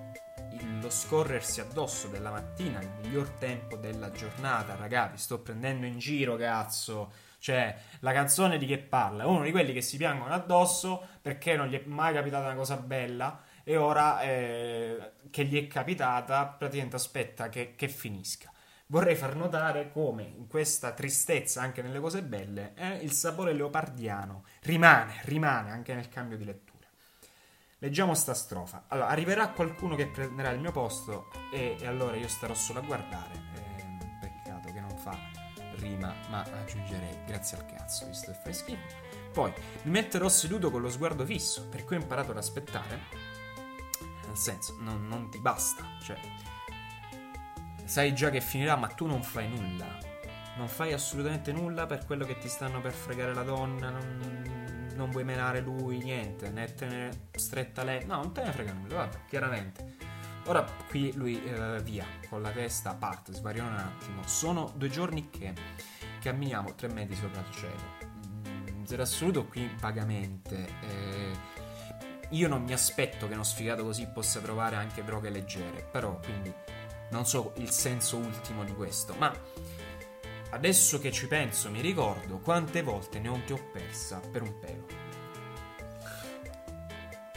il- 0.52 0.81
lo 0.81 0.90
scorrersi 0.90 1.61
addosso 1.61 2.09
della 2.09 2.31
mattina, 2.31 2.81
il 2.81 2.90
miglior 3.02 3.29
tempo 3.31 3.76
della 3.76 4.11
giornata, 4.11 4.76
raga, 4.76 5.07
vi 5.07 5.19
sto 5.19 5.40
prendendo 5.40 5.87
in 5.87 5.99
giro, 5.99 6.37
cazzo. 6.37 7.12
Cioè, 7.38 7.75
la 8.00 8.12
canzone 8.12 8.59
di 8.59 8.67
che 8.67 8.79
parla? 8.79 9.26
Uno 9.26 9.45
di 9.45 9.50
quelli 9.50 9.73
che 9.73 9.81
si 9.81 9.97
piangono 9.97 10.35
addosso 10.35 11.02
perché 11.23 11.57
non 11.57 11.69
gli 11.69 11.75
è 11.75 11.83
mai 11.87 12.12
capitata 12.12 12.45
una 12.47 12.55
cosa 12.55 12.76
bella 12.76 13.43
e 13.64 13.76
ora 13.76 14.21
eh, 14.21 15.12
che 15.31 15.45
gli 15.45 15.57
è 15.62 15.67
capitata, 15.67 16.45
praticamente 16.47 16.97
aspetta 16.97 17.49
che, 17.49 17.75
che 17.76 17.88
finisca. 17.88 18.50
Vorrei 18.90 19.14
far 19.14 19.37
notare 19.37 19.92
come 19.92 20.25
in 20.25 20.49
questa 20.49 20.90
tristezza, 20.90 21.62
anche 21.62 21.80
nelle 21.80 22.00
cose 22.00 22.25
belle, 22.25 22.73
eh, 22.75 22.97
il 22.97 23.12
sapore 23.12 23.52
leopardiano 23.52 24.42
rimane, 24.62 25.20
rimane 25.26 25.70
anche 25.70 25.94
nel 25.94 26.09
cambio 26.09 26.37
di 26.37 26.44
lettura. 26.44 26.88
Leggiamo 27.78 28.14
sta 28.14 28.35
strofa. 28.35 28.87
Allora, 28.88 29.06
arriverà 29.06 29.50
qualcuno 29.50 29.94
che 29.94 30.09
prenderà 30.09 30.50
il 30.50 30.59
mio 30.59 30.73
posto 30.73 31.30
e, 31.52 31.76
e 31.78 31.87
allora 31.87 32.16
io 32.16 32.26
starò 32.26 32.52
solo 32.52 32.80
a 32.80 32.82
guardare. 32.82 33.32
Ehm, 33.54 34.18
peccato 34.20 34.73
che 34.73 34.80
non 34.80 34.99
fa 34.99 35.16
rima, 35.76 36.12
ma 36.28 36.42
aggiungerei 36.42 37.25
grazie 37.26 37.59
al 37.59 37.66
cazzo, 37.66 38.06
visto 38.06 38.32
che 38.32 38.38
fai 38.42 38.52
schifo. 38.52 38.97
Poi 39.32 39.52
mi 39.85 39.92
metterò 39.92 40.28
seduto 40.28 40.73
con 40.73 40.80
lo 40.80 40.90
sguardo 40.90 41.25
fisso, 41.25 41.68
per 41.68 41.85
cui 41.85 41.94
ho 41.94 42.00
imparato 42.00 42.32
ad 42.32 42.38
aspettare. 42.38 43.02
Nel 44.26 44.37
senso, 44.37 44.75
non, 44.80 45.06
non 45.06 45.30
ti 45.30 45.38
basta. 45.38 45.85
Cioè, 46.02 46.18
sai 47.90 48.14
già 48.14 48.30
che 48.30 48.40
finirà, 48.40 48.76
ma 48.76 48.87
tu 48.87 49.06
non 49.06 49.20
fai 49.20 49.49
nulla. 49.49 49.99
Non 50.56 50.68
fai 50.68 50.92
assolutamente 50.92 51.50
nulla 51.50 51.87
per 51.87 52.06
quello 52.06 52.25
che 52.25 52.38
ti 52.38 52.49
stanno 52.49 52.80
per 52.80 52.92
fregare 52.92 53.35
la 53.35 53.42
donna. 53.42 53.90
Non, 53.90 54.88
non 54.94 55.11
vuoi 55.11 55.25
menare 55.25 55.61
lui, 55.61 55.99
niente. 55.99 56.50
Né 56.50 56.73
tenere 56.73 57.28
stretta 57.35 57.82
lei. 57.82 58.06
No, 58.06 58.16
non 58.16 58.32
te 58.32 58.44
ne 58.44 58.52
frega 58.52 58.73
nulla, 58.73 58.94
vabbè, 58.94 59.18
chiaramente. 59.28 59.97
Ora 60.47 60.64
qui 60.88 61.12
lui 61.14 61.42
eh, 61.44 61.82
via, 61.82 62.06
con 62.28 62.42
la 62.42 62.50
testa 62.50 62.94
parte, 62.94 63.32
svariona 63.32 63.70
un 63.70 63.76
attimo. 63.78 64.23
Sono 64.25 64.73
due 64.76 64.88
giorni 64.88 65.28
che 65.28 65.52
camminiamo 66.20 66.75
tre 66.76 66.88
metri 66.88 67.16
sopra 67.16 67.40
il 67.40 67.52
cielo. 67.52 68.09
Mm, 68.49 68.85
Zero 68.85 69.02
assoluto 69.02 69.47
qui 69.47 69.68
vagamente. 69.80 70.68
eh, 70.82 71.59
io 72.30 72.47
non 72.47 72.62
mi 72.62 72.73
aspetto 72.73 73.26
che 73.26 73.35
uno 73.35 73.42
sfigato 73.42 73.82
così 73.82 74.06
possa 74.06 74.40
provare 74.40 74.76
anche 74.76 75.02
droghe 75.02 75.30
leggere, 75.30 75.82
però 75.90 76.16
quindi 76.20 76.52
non 77.11 77.26
so 77.26 77.52
il 77.57 77.71
senso 77.71 78.17
ultimo 78.17 78.64
di 78.64 78.75
questo, 78.75 79.14
ma 79.19 79.35
adesso 80.50 80.99
che 80.99 81.12
ci 81.12 81.29
penso 81.29 81.71
mi 81.71 81.81
ricordo 81.81 82.38
quante 82.38 82.83
volte 82.83 83.21
ho 83.21 83.45
ti 83.45 83.52
ho 83.52 83.71
persa 83.73 84.21
per 84.21 84.43
un 84.43 84.59
pelo. 84.59 84.87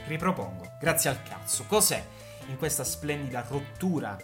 Ripropongo, 0.05 0.77
grazie 0.79 1.09
al 1.09 1.23
cazzo, 1.23 1.65
cos'è 1.67 2.05
in 2.47 2.57
questa 2.57 2.83
splendida 2.83 3.45
rottura 3.47 4.17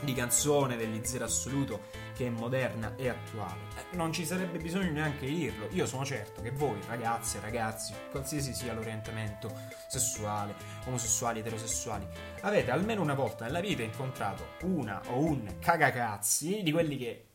di 0.00 0.14
canzone 0.14 0.76
degli 0.76 1.00
zero 1.04 1.24
assoluto 1.24 1.88
che 2.18 2.26
è 2.26 2.30
moderna 2.30 2.96
e 2.96 3.10
attuale? 3.10 3.60
Eh, 3.92 3.96
Non 3.96 4.12
ci 4.12 4.26
sarebbe 4.26 4.58
bisogno 4.58 4.90
neanche 4.90 5.24
di 5.24 5.36
dirlo. 5.36 5.68
Io 5.70 5.86
sono 5.86 6.04
certo 6.04 6.42
che 6.42 6.50
voi, 6.50 6.76
ragazze, 6.88 7.38
ragazzi, 7.38 7.94
qualsiasi 8.10 8.52
sia 8.54 8.72
l'orientamento 8.72 9.54
sessuale, 9.88 10.56
omosessuali, 10.86 11.38
eterosessuali, 11.38 12.04
avete 12.40 12.72
almeno 12.72 13.02
una 13.02 13.14
volta 13.14 13.44
nella 13.44 13.60
vita 13.60 13.82
incontrato 13.84 14.56
una 14.62 15.00
o 15.06 15.20
un 15.20 15.58
cagacazzi 15.60 16.60
di 16.64 16.72
quelli 16.72 16.96
che 16.96 17.26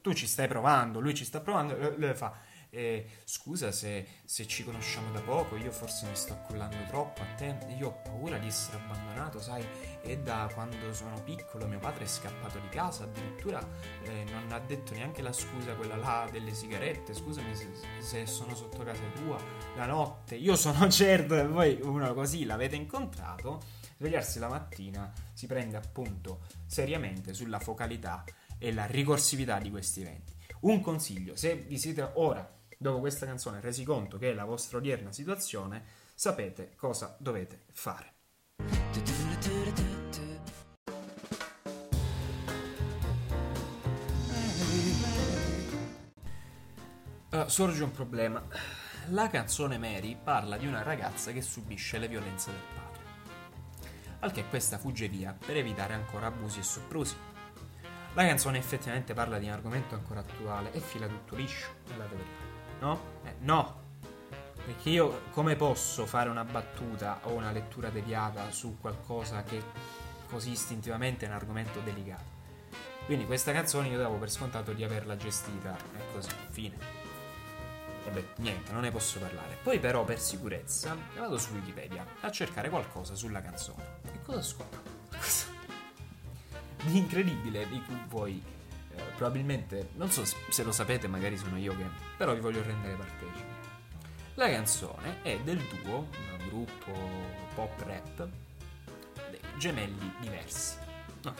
tu 0.00 0.12
ci 0.12 0.26
stai 0.26 0.48
provando, 0.48 0.98
lui 0.98 1.14
ci 1.14 1.24
sta 1.24 1.38
provando, 1.40 1.76
e 1.76 1.94
lui 1.96 2.14
fa. 2.14 2.36
Eh, 2.74 3.06
scusa 3.24 3.70
se, 3.70 4.06
se 4.24 4.46
ci 4.46 4.64
conosciamo 4.64 5.12
da 5.12 5.20
poco, 5.20 5.56
io 5.56 5.70
forse 5.70 6.06
mi 6.06 6.16
sto 6.16 6.32
accollando 6.32 6.76
troppo 6.88 7.20
a 7.20 7.26
te, 7.36 7.58
io 7.78 7.88
ho 7.88 8.00
paura 8.02 8.38
di 8.38 8.46
essere 8.46 8.78
abbandonato, 8.78 9.40
sai, 9.40 9.62
e 10.00 10.18
da 10.18 10.50
quando 10.54 10.94
sono 10.94 11.22
piccolo 11.22 11.66
mio 11.66 11.78
padre 11.78 12.04
è 12.04 12.06
scappato 12.06 12.58
di 12.58 12.68
casa, 12.70 13.04
addirittura 13.04 13.60
eh, 14.04 14.24
non 14.30 14.50
ha 14.52 14.58
detto 14.58 14.94
neanche 14.94 15.20
la 15.20 15.34
scusa 15.34 15.74
quella 15.74 15.96
là 15.96 16.26
delle 16.32 16.54
sigarette, 16.54 17.12
scusami 17.12 17.54
se, 17.54 17.68
se 17.98 18.26
sono 18.26 18.54
sotto 18.54 18.82
casa 18.82 19.02
tua 19.16 19.38
la 19.76 19.84
notte, 19.84 20.36
io 20.36 20.56
sono 20.56 20.88
certo 20.88 21.34
che 21.34 21.46
voi 21.46 21.78
uno 21.82 22.14
così 22.14 22.46
l'avete 22.46 22.76
incontrato, 22.76 23.60
svegliarsi 23.98 24.38
la 24.38 24.48
mattina 24.48 25.12
si 25.34 25.46
prende 25.46 25.76
appunto 25.76 26.44
seriamente 26.64 27.34
sulla 27.34 27.58
focalità 27.58 28.24
e 28.56 28.72
la 28.72 28.86
ricorsività 28.86 29.58
di 29.58 29.70
questi 29.70 30.00
eventi. 30.00 30.32
Un 30.60 30.80
consiglio, 30.80 31.36
se 31.36 31.56
vi 31.56 31.76
siete 31.76 32.12
ora, 32.14 32.60
dopo 32.82 32.98
questa 32.98 33.24
canzone, 33.24 33.60
resi 33.60 33.84
conto 33.84 34.18
che 34.18 34.30
è 34.30 34.34
la 34.34 34.44
vostra 34.44 34.78
odierna 34.78 35.12
situazione, 35.12 35.84
sapete 36.12 36.74
cosa 36.76 37.16
dovete 37.18 37.62
fare. 37.72 38.14
Allora, 47.30 47.48
sorge 47.48 47.82
un 47.82 47.92
problema. 47.92 48.44
La 49.08 49.28
canzone 49.28 49.78
Mary 49.78 50.18
parla 50.22 50.58
di 50.58 50.66
una 50.66 50.82
ragazza 50.82 51.32
che 51.32 51.40
subisce 51.40 51.98
le 51.98 52.08
violenze 52.08 52.50
del 52.50 52.60
padre. 52.74 53.00
Al 54.20 54.32
che 54.32 54.44
questa 54.48 54.76
fugge 54.76 55.08
via 55.08 55.34
per 55.34 55.56
evitare 55.56 55.94
ancora 55.94 56.26
abusi 56.26 56.58
e 56.58 56.62
soprusi. 56.62 57.16
La 58.14 58.26
canzone 58.26 58.58
effettivamente 58.58 59.14
parla 59.14 59.38
di 59.38 59.46
un 59.46 59.52
argomento 59.52 59.94
ancora 59.94 60.20
attuale 60.20 60.72
e 60.72 60.80
fila 60.80 61.06
tutto 61.06 61.34
liscio 61.34 61.70
nella 61.88 62.04
teoria. 62.04 62.51
No? 62.82 63.00
Eh, 63.24 63.34
no! 63.42 63.80
Perché 64.64 64.90
io 64.90 65.22
come 65.30 65.54
posso 65.54 66.04
fare 66.04 66.28
una 66.28 66.44
battuta 66.44 67.20
o 67.22 67.30
una 67.30 67.52
lettura 67.52 67.90
deviata 67.90 68.50
su 68.50 68.78
qualcosa 68.80 69.44
che 69.44 69.62
così 70.28 70.50
istintivamente 70.50 71.24
è 71.24 71.28
un 71.28 71.34
argomento 71.34 71.78
delicato? 71.78 72.40
Quindi 73.04 73.24
questa 73.24 73.52
canzone 73.52 73.86
io 73.86 73.98
davo 73.98 74.16
per 74.16 74.32
scontato 74.32 74.72
di 74.72 74.82
averla 74.82 75.16
gestita 75.16 75.76
e 75.76 76.12
così, 76.12 76.30
fine. 76.50 76.76
E 78.04 78.10
beh, 78.10 78.26
niente, 78.38 78.72
non 78.72 78.82
ne 78.82 78.90
posso 78.90 79.20
parlare. 79.20 79.58
Poi 79.62 79.78
però 79.78 80.02
per 80.04 80.18
sicurezza 80.18 80.96
vado 81.16 81.38
su 81.38 81.52
Wikipedia 81.52 82.04
a 82.20 82.30
cercare 82.32 82.68
qualcosa 82.68 83.14
sulla 83.14 83.40
canzone. 83.40 84.00
E 84.12 84.22
cosa 84.22 84.42
scopro? 84.42 84.80
Cosa? 85.16 85.46
Di 86.82 86.98
incredibile 86.98 87.68
di 87.68 87.80
cui 87.82 88.02
voi 88.08 88.42
eh, 88.94 89.02
probabilmente, 89.16 89.90
non 89.94 90.10
so 90.10 90.24
se 90.24 90.62
lo 90.62 90.72
sapete, 90.72 91.08
magari 91.08 91.36
sono 91.36 91.56
io 91.56 91.76
che... 91.76 91.84
però 92.16 92.34
vi 92.34 92.40
voglio 92.40 92.62
rendere 92.62 92.94
partecipi. 92.94 93.44
La 94.34 94.48
canzone 94.48 95.22
è 95.22 95.38
del 95.40 95.58
duo, 95.58 95.98
un 95.98 96.48
gruppo 96.48 96.92
pop 97.54 97.80
rap, 97.82 98.28
dei 99.30 99.40
gemelli 99.58 100.14
diversi. 100.20 100.76
No. 101.22 101.34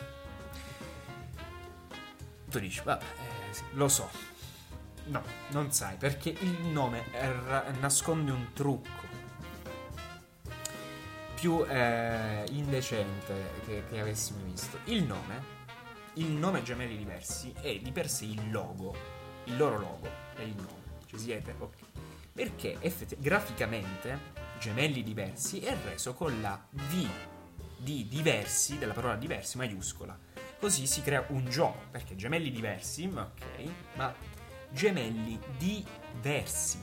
Tu 2.51 2.59
dici, 2.59 2.83
vabbè, 2.85 3.03
eh, 3.03 3.55
sì, 3.55 3.63
lo 3.73 3.89
so. 3.89 4.11
No, 5.05 5.23
non 5.49 5.73
sai, 5.73 5.97
perché 5.97 6.29
il 6.29 6.67
nome 6.67 7.05
ra- 7.13 7.71
nasconde 7.81 8.31
un 8.31 8.53
trucco 8.53 9.21
più 11.35 11.65
eh, 11.67 12.45
indecente 12.51 13.51
che, 13.65 13.85
che 13.91 13.99
avessimo 13.99 14.45
visto. 14.45 14.79
Il 14.85 15.03
nome, 15.03 15.52
il 16.14 16.31
nome 16.31 16.62
gemelli 16.62 16.97
diversi 16.97 17.52
è 17.61 17.78
di 17.78 17.90
per 17.90 18.09
sé 18.09 18.26
il 18.26 18.50
logo, 18.50 18.95
il 19.45 19.57
loro 19.57 19.78
logo 19.78 20.09
è 20.37 20.42
il 20.42 20.54
nome. 20.54 21.00
Ci 21.07 21.19
siete? 21.19 21.54
Ok. 21.59 21.76
Perché 22.33 22.76
effetti- 22.81 23.16
graficamente 23.19 24.31
gemelli 24.59 25.02
diversi 25.02 25.61
è 25.61 25.76
reso 25.85 26.14
con 26.14 26.40
la 26.40 26.61
V 26.71 27.09
di 27.78 28.07
diversi, 28.09 28.78
della 28.78 28.92
parola 28.92 29.16
diversi 29.16 29.57
maiuscola. 29.57 30.19
Così 30.59 30.87
si 30.87 31.02
crea 31.02 31.25
un 31.28 31.49
gioco, 31.49 31.87
perché 31.90 32.14
gemelli 32.14 32.50
diversi, 32.50 33.11
ok, 33.12 33.71
ma 33.95 34.14
gemelli 34.71 35.38
diversi. 35.59 36.81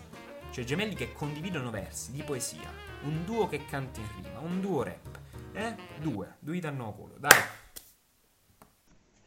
Cioè 0.51 0.63
gemelli 0.63 0.95
che 0.95 1.13
condividono 1.13 1.69
versi 1.69 2.11
di 2.11 2.23
poesia. 2.23 2.69
Un 3.03 3.23
duo 3.23 3.47
che 3.47 3.65
canta 3.65 4.01
in 4.01 4.07
rima, 4.21 4.39
un 4.39 4.59
duo 4.59 4.83
rap. 4.83 5.19
Eh? 5.53 5.75
Due, 5.99 6.35
due 6.39 6.59
danno 6.59 6.91
culo, 6.93 7.15
dai. 7.17 7.58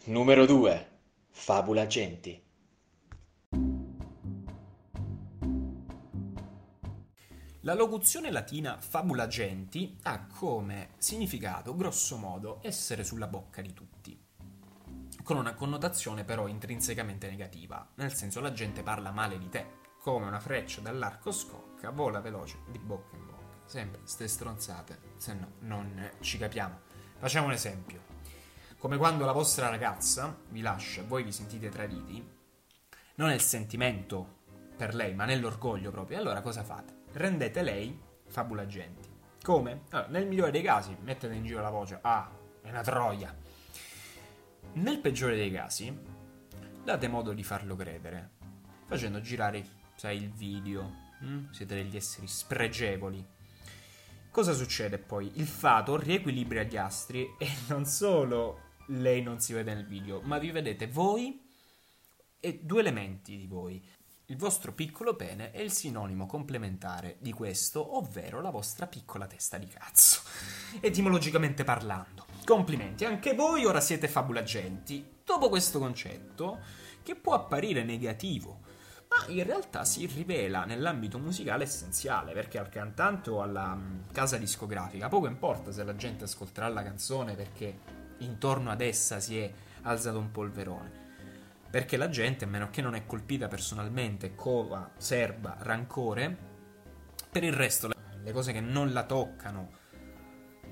Numero 0.05 0.47
2. 0.47 0.99
Fabula 1.31 1.87
Genti. 1.87 2.45
La 7.61 7.75
locuzione 7.75 8.33
latina 8.33 8.81
fabula 8.81 9.29
genti 9.29 9.97
ha 10.03 10.27
come 10.27 10.95
significato, 10.99 11.77
grosso 11.77 12.17
modo, 12.17 12.59
essere 12.63 13.05
sulla 13.05 13.29
bocca 13.29 13.63
di 13.63 13.73
tutti. 13.73 14.21
Con 15.23 15.37
una 15.37 15.55
connotazione 15.55 16.25
però 16.25 16.49
intrinsecamente 16.49 17.31
negativa, 17.31 17.89
nel 17.95 18.13
senso 18.13 18.41
la 18.41 18.53
gente 18.53 18.83
parla 18.83 19.13
male 19.13 19.39
di 19.39 19.49
te, 19.49 19.67
come 20.01 20.27
una 20.27 20.41
freccia 20.41 20.81
dall'arco 20.81 21.31
scocca, 21.31 21.91
vola 21.91 22.21
veloce 22.21 22.59
di 22.73 22.81
bocca 22.81 23.15
in 23.15 23.27
bocca. 23.27 23.67
Sempre 23.67 24.01
ste 24.03 24.27
stronzate, 24.27 24.99
se 25.17 25.35
no 25.35 25.53
non 25.61 26.11
ci 26.19 26.39
capiamo. 26.39 26.81
Facciamo 27.21 27.47
un 27.47 27.53
esempio. 27.53 28.12
Come 28.83 28.97
quando 28.97 29.25
la 29.25 29.31
vostra 29.31 29.69
ragazza 29.69 30.37
vi 30.49 30.61
lascia 30.61 31.05
voi 31.05 31.23
vi 31.23 31.31
sentite 31.31 31.69
traditi, 31.69 32.21
non 33.15 33.31
è 33.31 33.35
il 33.35 33.41
sentimento 33.41 34.41
per 34.77 34.97
lei, 34.97 35.15
ma 35.15 35.25
nell'orgoglio 35.25 35.93
proprio. 35.93 36.19
Allora 36.19 36.41
cosa 36.41 36.65
fate? 36.65 37.05
Rendete 37.13 37.63
lei 37.63 37.97
fabula 38.27 38.67
genti. 38.67 39.09
Come? 39.41 39.83
Allora, 39.91 40.09
nel 40.09 40.27
migliore 40.27 40.51
dei 40.51 40.63
casi 40.63 40.97
mettete 41.01 41.33
in 41.33 41.45
giro 41.45 41.61
la 41.61 41.71
voce, 41.71 42.01
ah, 42.03 42.29
è 42.61 42.71
una 42.71 42.83
troia. 42.83 43.33
Nel 44.73 44.99
peggiore 44.99 45.37
dei 45.37 45.53
casi, 45.53 45.97
date 46.83 47.07
modo 47.07 47.33
di 47.35 47.45
farlo 47.45 47.77
credere, 47.77 48.31
facendo 48.87 49.21
girare, 49.21 49.65
sai, 49.95 50.17
il 50.17 50.33
video. 50.33 50.93
mm? 51.25 51.53
Siete 51.53 51.77
degli 51.77 51.95
esseri 51.95 52.27
spregevoli. 52.27 53.25
Cosa 54.29 54.53
succede 54.53 54.99
poi? 54.99 55.31
Il 55.35 55.47
fato 55.47 55.97
riequilibra 55.97 56.65
gli 56.65 56.77
astri 56.77 57.37
e 57.39 57.49
non 57.69 57.85
solo 57.85 58.71
lei 59.01 59.23
non 59.23 59.41
si 59.41 59.53
vede 59.53 59.75
nel 59.75 59.87
video, 59.87 60.21
ma 60.23 60.39
vi 60.39 60.51
vedete 60.51 60.87
voi 60.87 61.41
e 62.39 62.61
due 62.63 62.81
elementi 62.81 63.37
di 63.37 63.47
voi. 63.47 63.83
Il 64.27 64.37
vostro 64.37 64.73
piccolo 64.73 65.15
pene 65.15 65.51
è 65.51 65.61
il 65.61 65.73
sinonimo 65.73 66.27
complementare 66.27 67.17
di 67.21 67.33
questo, 67.33 67.97
ovvero 67.97 68.41
la 68.41 68.51
vostra 68.51 68.87
piccola 68.87 69.27
testa 69.27 69.59
di 69.59 69.67
cazzo. 69.67 70.21
Etimologicamente 70.81 71.65
parlando. 71.65 72.27
Complimenti, 72.45 73.05
anche 73.05 73.35
voi 73.35 73.65
ora 73.65 73.81
siete 73.81 74.09
fabulagenti. 74.09 75.21
Dopo 75.25 75.49
questo 75.49 75.79
concetto, 75.79 76.61
che 77.03 77.15
può 77.15 77.35
apparire 77.35 77.85
negativo, 77.85 78.61
ma 79.09 79.31
in 79.33 79.45
realtà 79.45 79.85
si 79.85 80.07
rivela 80.07 80.65
nell'ambito 80.65 81.19
musicale 81.19 81.65
essenziale, 81.65 82.33
perché 82.33 82.59
al 82.59 82.71
cantante 82.71 83.31
o 83.31 83.43
alla 83.43 83.75
mm, 83.75 84.11
casa 84.13 84.39
discografica 84.39 85.09
poco 85.09 85.27
importa 85.27 85.73
se 85.73 85.85
la 85.85 85.95
gente 85.95 86.25
ascolterà 86.25 86.69
la 86.69 86.83
canzone 86.83 87.35
perché 87.35 88.02
intorno 88.25 88.71
ad 88.71 88.81
essa 88.81 89.21
si 89.21 89.39
è 89.39 89.53
alzato 89.83 90.19
un 90.19 90.31
polverone. 90.31 91.01
Perché 91.71 91.97
la 91.97 92.09
gente, 92.09 92.45
a 92.45 92.49
meno 92.49 92.69
che 92.71 92.83
non 92.83 92.95
è 92.95 93.07
colpita 93.07 93.49
personalmente, 93.49 94.35
cova, 94.35 94.91
serba, 94.97 95.57
rancore, 95.61 96.37
per 97.31 97.45
il 97.45 97.53
resto 97.53 97.89
le- 97.89 98.33
cose 98.33 98.53
che 98.53 98.61
non 98.61 98.93
la 98.93 99.05
toccano 99.05 99.81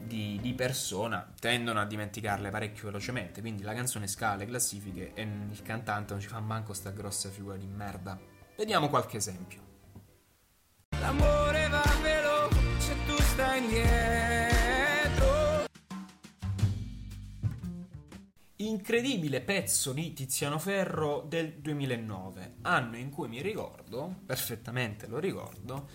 di, 0.03 0.39
di 0.41 0.55
persona 0.55 1.33
tendono 1.39 1.81
a 1.81 1.87
dimenticarle 1.87 2.51
parecchio 2.51 2.85
velocemente. 2.85 3.41
Quindi 3.41 3.63
la 3.63 3.75
canzone 3.75 4.07
scala 4.07 4.37
le 4.37 4.47
classifiche 4.47 5.13
e 5.15 5.23
il 5.23 5.63
cantante 5.63 6.13
non 6.13 6.21
ci 6.21 6.29
fa 6.29 6.41
manco 6.41 6.75
sta 6.75 6.91
grossa 6.91 7.31
figura 7.31 7.57
di 7.57 7.67
merda. 7.67 8.19
Vediamo 8.57 8.89
qualche 8.89 9.17
esempio. 9.17 9.69
L'amore 11.01 11.69
va 11.69 11.83
veloce, 12.03 12.95
tu 13.07 13.17
stai 13.23 13.63
indietro. 13.63 14.50
Incredibile 18.61 19.41
pezzo 19.41 19.95
di 19.95 20.13
Tiziano 20.13 20.59
Ferro 20.59 21.25
del 21.27 21.55
2009, 21.61 22.57
anno 22.61 22.99
in 22.99 23.09
cui 23.09 23.27
mi 23.27 23.41
ricordo, 23.41 24.17
perfettamente 24.27 25.07
lo 25.07 25.19
ricordo, 25.19 25.89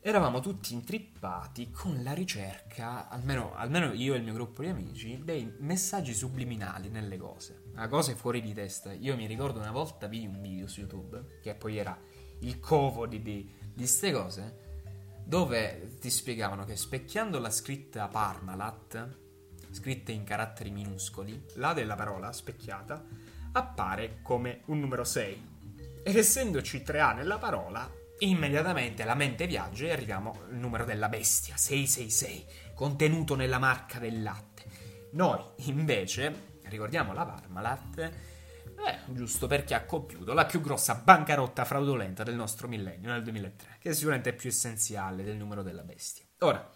eravamo 0.00 0.40
tutti 0.40 0.72
intrippati 0.72 1.70
con 1.70 2.02
la 2.02 2.14
ricerca, 2.14 3.10
almeno, 3.10 3.54
almeno 3.54 3.92
io 3.92 4.14
e 4.14 4.16
il 4.16 4.22
mio 4.22 4.32
gruppo 4.32 4.62
di 4.62 4.68
amici, 4.68 5.20
dei 5.22 5.56
messaggi 5.58 6.14
subliminali 6.14 6.88
nelle 6.88 7.18
cose, 7.18 7.64
a 7.74 7.86
cose 7.86 8.14
fuori 8.14 8.40
di 8.40 8.54
testa. 8.54 8.94
Io 8.94 9.14
mi 9.14 9.26
ricordo 9.26 9.58
una 9.58 9.70
volta 9.70 10.06
vidi 10.06 10.26
un 10.26 10.40
video 10.40 10.66
su 10.66 10.80
YouTube, 10.80 11.38
che 11.42 11.54
poi 11.54 11.76
era 11.76 11.94
il 12.38 12.60
covo 12.60 13.06
di, 13.06 13.20
di, 13.20 13.46
di 13.74 13.86
ste 13.86 14.10
cose, 14.10 14.56
dove 15.22 15.98
ti 16.00 16.08
spiegavano 16.08 16.64
che 16.64 16.76
specchiando 16.76 17.38
la 17.38 17.50
scritta 17.50 18.08
Parmalat, 18.08 19.23
scritta 19.74 20.12
in 20.12 20.22
caratteri 20.22 20.70
minuscoli, 20.70 21.44
la 21.56 21.72
della 21.72 21.96
parola 21.96 22.32
specchiata 22.32 23.04
appare 23.52 24.20
come 24.22 24.62
un 24.66 24.78
numero 24.78 25.04
6. 25.04 25.52
Ed 26.04 26.16
essendoci 26.16 26.78
3A 26.78 27.14
nella 27.14 27.38
parola, 27.38 27.90
immediatamente 28.18 29.04
la 29.04 29.14
mente 29.14 29.46
viaggia 29.46 29.86
e 29.86 29.92
arriviamo 29.92 30.44
al 30.48 30.56
numero 30.56 30.84
della 30.84 31.08
bestia, 31.08 31.56
666, 31.56 32.72
contenuto 32.74 33.34
nella 33.34 33.58
marca 33.58 33.98
del 33.98 34.22
latte. 34.22 34.62
Noi, 35.12 35.42
invece, 35.66 36.58
ricordiamo 36.64 37.12
la 37.12 37.24
Parmalat, 37.24 37.98
eh, 37.98 38.98
giusto 39.06 39.46
perché 39.46 39.74
ha 39.74 39.84
compiuto 39.84 40.34
la 40.34 40.46
più 40.46 40.60
grossa 40.60 40.94
bancarotta 40.94 41.64
fraudolenta 41.64 42.22
del 42.22 42.34
nostro 42.34 42.68
millennio, 42.68 43.10
nel 43.10 43.22
2003, 43.22 43.78
che 43.80 43.92
sicuramente 43.92 44.30
è 44.30 44.34
più 44.34 44.50
essenziale 44.50 45.24
del 45.24 45.36
numero 45.36 45.62
della 45.62 45.82
bestia. 45.82 46.24
Ora, 46.40 46.70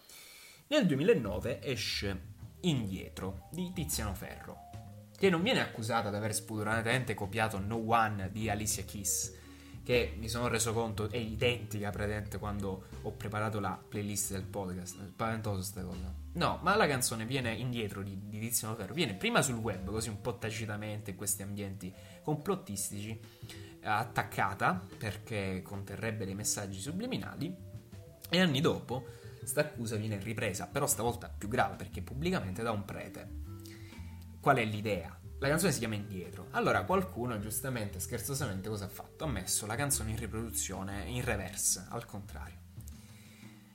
nel 0.69 0.87
2009 0.87 1.61
esce 1.63 2.28
Indietro 2.61 3.49
di 3.51 3.73
Tiziano 3.73 4.15
Ferro, 4.15 4.71
che 5.17 5.31
non 5.31 5.43
viene 5.43 5.61
accusata 5.61 6.11
di 6.11 6.17
aver 6.17 6.35
spudoratamente 6.35 7.15
copiato 7.15 7.59
No 7.59 7.77
One 7.77 8.31
di 8.31 8.49
Alicia 8.49 8.83
Keys, 8.83 9.37
che 9.85 10.15
mi 10.19 10.29
sono 10.29 10.49
reso 10.49 10.73
conto 10.73 11.09
è 11.11 11.17
identica 11.17 11.91
praticamente 11.91 12.39
quando 12.39 12.85
ho 13.01 13.11
preparato 13.13 13.59
la 13.59 13.81
playlist 13.89 14.33
del 14.33 14.43
podcast. 14.43 15.03
È 15.03 15.07
spaventoso 15.07 15.63
sta 15.63 15.83
cosa. 15.83 16.13
No, 16.33 16.59
ma 16.63 16.77
la 16.77 16.87
canzone 16.87 17.25
viene 17.25 17.55
indietro 17.55 18.03
di, 18.03 18.19
di 18.29 18.39
Tiziano 18.39 18.75
Ferro, 18.75 18.93
viene 18.93 19.15
prima 19.15 19.41
sul 19.41 19.57
web, 19.57 19.89
così 19.89 20.09
un 20.09 20.21
po' 20.21 20.37
tacitamente 20.37 21.13
in 21.13 21.17
questi 21.17 21.43
ambienti 21.43 21.93
complottistici, 22.23 23.19
attaccata 23.83 24.85
perché 24.99 25.63
conterrebbe 25.63 26.25
dei 26.25 26.35
messaggi 26.35 26.81
subliminali 26.81 27.55
e 28.29 28.41
anni 28.41 28.61
dopo 28.61 29.07
sta 29.49 29.63
accusa 29.63 29.97
viene 29.97 30.19
ripresa, 30.19 30.67
però 30.67 30.87
stavolta 30.87 31.29
più 31.29 31.49
grave 31.49 31.77
perché 31.77 32.03
pubblicamente 32.03 32.63
da 32.63 32.71
un 32.71 32.85
prete. 32.85 33.29
Qual 34.41 34.57
è 34.57 34.65
l'idea? 34.65 35.19
La 35.41 35.49
canzone 35.49 35.73
si 35.73 35.79
chiama 35.79 35.95
Indietro. 35.95 36.49
Allora 36.51 36.85
qualcuno 36.85 37.39
giustamente, 37.39 37.99
scherzosamente, 37.99 38.69
cosa 38.69 38.85
ha 38.85 38.89
fatto? 38.89 39.25
Ha 39.25 39.29
messo 39.29 39.67
la 39.67 39.77
canzone 39.77 40.11
in 40.11 40.19
riproduzione 40.19 41.05
in 41.05 41.25
reverse, 41.25 41.87
al 41.89 42.05
contrario. 42.05 42.57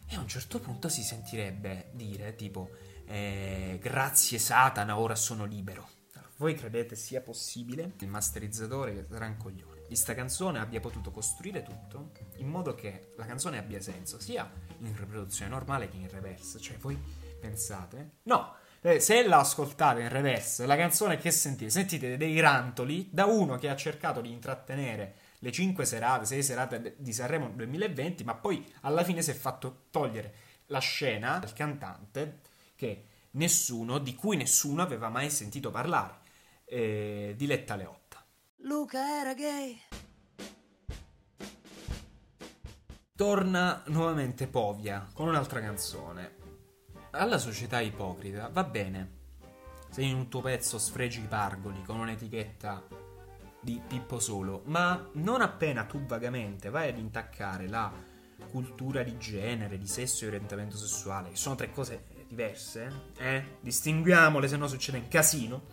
E 0.05 0.15
a 0.15 0.19
un 0.19 0.27
certo 0.27 0.59
punto 0.59 0.89
si 0.89 1.01
sentirebbe 1.01 1.89
dire 1.93 2.35
tipo 2.35 2.69
eh, 3.05 3.79
grazie 3.81 4.37
Satana, 4.37 4.97
ora 4.99 5.15
sono 5.15 5.45
libero. 5.45 5.89
Voi 6.37 6.55
credete 6.55 6.95
sia 6.95 7.21
possibile? 7.21 7.93
Il 7.99 8.09
masterizzatore 8.09 9.05
sarà 9.09 9.27
un 9.27 9.37
coglione. 9.37 9.72
Di 9.93 9.99
sta 9.99 10.15
canzone 10.15 10.57
abbia 10.57 10.79
potuto 10.79 11.11
costruire 11.11 11.61
tutto 11.61 12.13
in 12.37 12.47
modo 12.47 12.73
che 12.73 13.11
la 13.15 13.27
canzone 13.27 13.59
abbia 13.59 13.79
senso 13.79 14.19
sia 14.19 14.51
in 14.79 14.97
riproduzione 14.97 15.51
normale 15.51 15.87
che 15.87 15.97
in 15.97 16.09
reverse. 16.09 16.59
Cioè, 16.59 16.77
voi 16.79 16.97
pensate? 17.39 18.13
No, 18.23 18.55
eh, 18.81 18.99
se 18.99 19.23
la 19.27 19.37
ascoltate 19.37 20.01
in 20.01 20.09
reverse, 20.09 20.65
la 20.65 20.75
canzone 20.75 21.17
che 21.17 21.29
sentite? 21.29 21.69
Sentite 21.69 22.17
dei 22.17 22.39
rantoli 22.39 23.07
da 23.11 23.25
uno 23.25 23.55
che 23.57 23.69
ha 23.69 23.75
cercato 23.75 24.19
di 24.19 24.31
intrattenere 24.31 25.13
le 25.37 25.51
5 25.51 25.85
serate, 25.85 26.25
6 26.25 26.41
serate 26.41 26.95
di 26.97 27.13
Sanremo 27.13 27.49
2020, 27.49 28.23
ma 28.23 28.33
poi 28.33 28.67
alla 28.81 29.03
fine 29.03 29.21
si 29.21 29.29
è 29.29 29.35
fatto 29.35 29.85
togliere 29.91 30.33
la 30.67 30.79
scena 30.79 31.37
del 31.37 31.53
cantante 31.53 32.39
che 32.75 33.05
nessuno, 33.33 33.99
di 33.99 34.15
cui 34.15 34.37
nessuno 34.37 34.81
aveva 34.81 35.09
mai 35.09 35.29
sentito 35.29 35.69
parlare, 35.69 36.15
eh, 36.65 37.35
Diletta 37.37 37.75
Leotta. 37.75 38.02
Luca 38.65 39.19
era 39.19 39.33
gay. 39.33 39.77
Torna 43.13 43.83
nuovamente 43.87 44.47
Povia 44.47 45.05
con 45.11 45.27
un'altra 45.27 45.59
canzone. 45.59 46.35
Alla 47.11 47.39
società 47.39 47.81
ipocrita 47.81 48.47
va 48.47 48.63
bene 48.63 49.21
se 49.89 50.01
in 50.03 50.15
un 50.15 50.29
tuo 50.29 50.39
pezzo 50.39 50.77
sfregi 50.77 51.19
i 51.19 51.27
pargoli 51.27 51.83
con 51.83 51.99
un'etichetta 51.99 52.87
di 53.59 53.81
Pippo 53.85 54.21
Solo, 54.21 54.61
ma 54.67 55.09
non 55.15 55.41
appena 55.41 55.83
tu 55.83 56.05
vagamente 56.05 56.69
vai 56.69 56.87
ad 56.87 56.97
intaccare 56.97 57.67
la 57.67 57.91
cultura 58.49 59.03
di 59.03 59.17
genere, 59.17 59.77
di 59.77 59.87
sesso 59.87 60.23
e 60.23 60.27
orientamento 60.27 60.77
sessuale, 60.77 61.31
che 61.31 61.35
sono 61.35 61.55
tre 61.55 61.69
cose 61.69 62.05
diverse, 62.29 63.09
eh? 63.17 63.57
Distinguiamole, 63.59 64.47
se 64.47 64.55
no 64.55 64.67
succede 64.67 64.99
un 64.99 65.09
casino. 65.09 65.63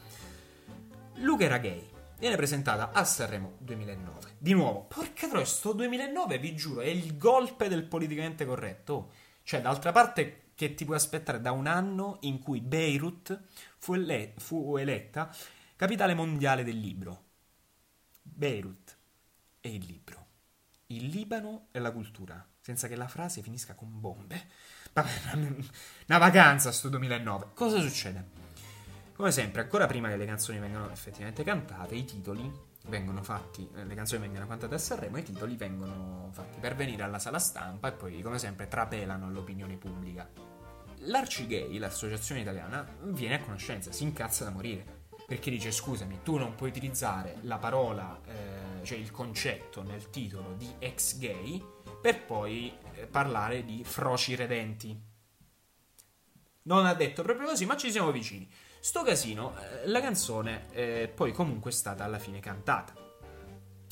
Luca 1.18 1.44
era 1.44 1.58
gay. 1.58 1.89
Viene 2.20 2.36
presentata 2.36 2.90
a 2.92 3.02
Sanremo 3.02 3.54
2009. 3.60 4.36
Di 4.36 4.52
nuovo, 4.52 4.84
porca 4.84 5.26
troia, 5.26 5.46
sto 5.46 5.72
2009, 5.72 6.38
vi 6.38 6.54
giuro, 6.54 6.82
è 6.82 6.86
il 6.86 7.16
golpe 7.16 7.66
del 7.66 7.84
politicamente 7.84 8.44
corretto. 8.44 9.12
Cioè, 9.42 9.62
d'altra 9.62 9.90
parte, 9.90 10.50
che 10.54 10.74
ti 10.74 10.84
puoi 10.84 10.98
aspettare 10.98 11.40
da 11.40 11.52
un 11.52 11.66
anno 11.66 12.18
in 12.20 12.38
cui 12.38 12.60
Beirut 12.60 13.40
fu, 13.78 13.94
ele- 13.94 14.34
fu 14.36 14.76
eletta 14.76 15.34
capitale 15.76 16.12
mondiale 16.12 16.62
del 16.62 16.78
libro. 16.78 17.24
Beirut 18.20 18.98
è 19.58 19.68
il 19.68 19.86
libro. 19.86 20.26
Il 20.88 21.06
Libano 21.06 21.68
è 21.70 21.78
la 21.78 21.90
cultura, 21.90 22.46
senza 22.60 22.86
che 22.86 22.96
la 22.96 23.08
frase 23.08 23.40
finisca 23.40 23.74
con 23.74 23.98
bombe. 23.98 24.46
Vabbè, 24.92 25.08
una 26.06 26.18
vacanza 26.18 26.70
sto 26.70 26.90
2009. 26.90 27.52
Cosa 27.54 27.80
succede? 27.80 28.39
Come 29.20 29.32
sempre, 29.32 29.60
ancora 29.60 29.86
prima 29.86 30.08
che 30.08 30.16
le 30.16 30.24
canzoni 30.24 30.58
vengano 30.60 30.90
effettivamente 30.90 31.44
cantate, 31.44 31.94
i 31.94 32.06
titoli 32.06 32.50
vengono 32.86 33.22
fatti, 33.22 33.68
eh, 33.76 33.84
le 33.84 33.94
canzoni 33.94 34.22
vengono 34.22 34.46
cantate 34.46 34.74
a 34.76 34.78
Sanremo, 34.78 35.18
i 35.18 35.22
titoli 35.22 35.56
vengono 35.56 36.30
fatti 36.32 36.58
per 36.58 36.74
venire 36.74 37.02
alla 37.02 37.18
sala 37.18 37.38
stampa 37.38 37.88
e 37.88 37.92
poi, 37.92 38.22
come 38.22 38.38
sempre, 38.38 38.66
trapelano 38.66 39.26
all'opinione 39.26 39.76
pubblica. 39.76 40.26
L'Arcigay, 41.00 41.76
l'associazione 41.76 42.40
italiana, 42.40 42.82
viene 43.02 43.34
a 43.34 43.40
conoscenza, 43.40 43.92
si 43.92 44.04
incazza 44.04 44.44
da 44.44 44.52
morire. 44.52 45.02
Perché 45.26 45.50
dice, 45.50 45.70
scusami, 45.70 46.20
tu 46.22 46.38
non 46.38 46.54
puoi 46.54 46.70
utilizzare 46.70 47.40
la 47.42 47.58
parola, 47.58 48.22
eh, 48.24 48.84
cioè 48.86 48.96
il 48.96 49.10
concetto 49.10 49.82
nel 49.82 50.08
titolo 50.08 50.54
di 50.54 50.76
ex 50.78 51.18
gay 51.18 51.62
per 52.00 52.24
poi 52.24 52.74
eh, 52.94 53.06
parlare 53.06 53.66
di 53.66 53.84
froci 53.84 54.34
redenti. 54.34 54.98
Non 56.62 56.86
ha 56.86 56.94
detto 56.94 57.22
proprio 57.22 57.48
così, 57.48 57.66
ma 57.66 57.76
ci 57.76 57.90
siamo 57.90 58.10
vicini. 58.12 58.50
Sto 58.82 59.02
casino, 59.02 59.54
eh, 59.58 59.86
la 59.88 60.00
canzone 60.00 60.64
eh, 60.70 61.12
poi 61.14 61.32
comunque 61.32 61.70
è 61.70 61.72
stata 61.74 62.02
alla 62.02 62.18
fine 62.18 62.40
cantata. 62.40 62.94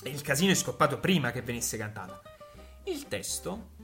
Il 0.05 0.23
casino 0.23 0.51
è 0.51 0.55
scoppato 0.55 0.99
prima 0.99 1.31
che 1.31 1.43
venisse 1.43 1.77
cantata. 1.77 2.23
Il 2.85 3.07
testo 3.07 3.77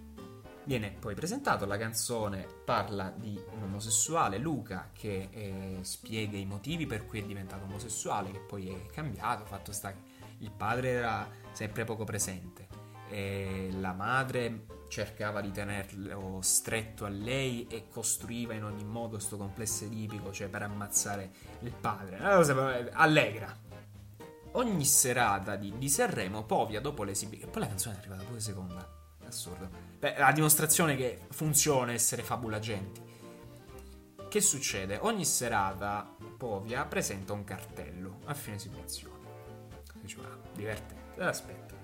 viene 0.64 0.96
poi 0.98 1.14
presentato, 1.14 1.66
la 1.66 1.76
canzone 1.76 2.46
parla 2.64 3.12
di 3.14 3.38
un 3.50 3.64
omosessuale, 3.64 4.38
Luca, 4.38 4.88
che 4.94 5.28
eh, 5.30 5.78
spiega 5.82 6.38
i 6.38 6.46
motivi 6.46 6.86
per 6.86 7.04
cui 7.04 7.20
è 7.20 7.24
diventato 7.24 7.64
omosessuale, 7.64 8.30
che 8.30 8.40
poi 8.40 8.70
è 8.70 8.86
cambiato, 8.86 9.44
fatto 9.44 9.72
sta 9.72 9.92
che 9.92 10.00
il 10.38 10.50
padre 10.52 10.88
era 10.88 11.28
sempre 11.52 11.84
poco 11.84 12.04
presente, 12.04 12.66
e 13.10 13.68
la 13.78 13.92
madre 13.92 14.64
cercava 14.88 15.40
di 15.40 15.50
tenerlo 15.50 16.40
stretto 16.42 17.04
a 17.04 17.08
lei 17.08 17.66
e 17.68 17.88
costruiva 17.88 18.54
in 18.54 18.64
ogni 18.64 18.84
modo 18.84 19.16
questo 19.16 19.36
complesso 19.36 19.84
edipico, 19.84 20.32
cioè 20.32 20.48
per 20.48 20.62
ammazzare 20.62 21.30
il 21.60 21.72
padre. 21.72 22.16
Una 22.18 22.36
cosa 22.36 22.76
eh, 22.76 22.90
allegra. 22.92 23.62
Ogni 24.52 24.84
serata 24.84 25.56
di, 25.56 25.76
di 25.76 25.88
Sanremo, 25.88 26.44
Povia 26.44 26.80
dopo 26.80 27.02
l'esibizione, 27.02 27.50
poi 27.50 27.62
la 27.62 27.68
canzone 27.68 27.96
è 27.96 27.98
arrivata 27.98 28.22
pure 28.22 28.40
seconda. 28.40 28.88
Assurdo. 29.26 29.68
Beh, 29.98 30.16
la 30.16 30.32
dimostrazione 30.32 30.96
che 30.96 31.22
funziona 31.30 31.92
essere 31.92 32.22
fabulagenti. 32.22 33.02
Che 34.28 34.40
succede? 34.40 34.98
Ogni 35.00 35.24
serata 35.24 36.14
Povia 36.36 36.84
presenta 36.84 37.32
un 37.32 37.44
cartello 37.44 38.18
a 38.24 38.34
fine 38.34 38.56
esibizione. 38.56 39.22
Dice, 40.00 40.18
ah, 40.20 40.38
divertente. 40.52 41.20
Aspetta. 41.20 41.74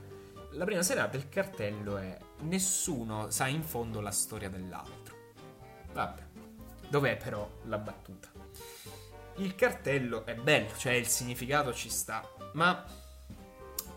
La 0.52 0.64
prima 0.64 0.82
serata 0.82 1.16
il 1.16 1.28
cartello 1.28 1.96
è 1.96 2.18
Nessuno 2.40 3.30
sa 3.30 3.46
in 3.46 3.62
fondo 3.62 4.00
la 4.00 4.10
storia 4.10 4.48
dell'altro. 4.48 5.16
Vabbè. 5.92 6.22
Dov'è 6.88 7.16
però 7.16 7.48
la 7.64 7.78
battuta? 7.78 8.28
Il 9.36 9.54
cartello 9.54 10.26
è 10.26 10.34
bello, 10.34 10.76
cioè 10.76 10.92
il 10.92 11.06
significato 11.06 11.72
ci 11.72 11.88
sta, 11.88 12.28
ma 12.54 12.84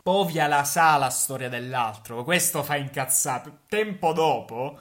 Povia 0.04 0.48
la 0.48 0.66
sa 0.66 0.98
la 0.98 1.10
storia 1.10 1.48
dell'altro, 1.48 2.24
questo 2.24 2.62
fa 2.62 2.76
incazzare. 2.76 3.60
Tempo 3.68 4.12
dopo, 4.12 4.78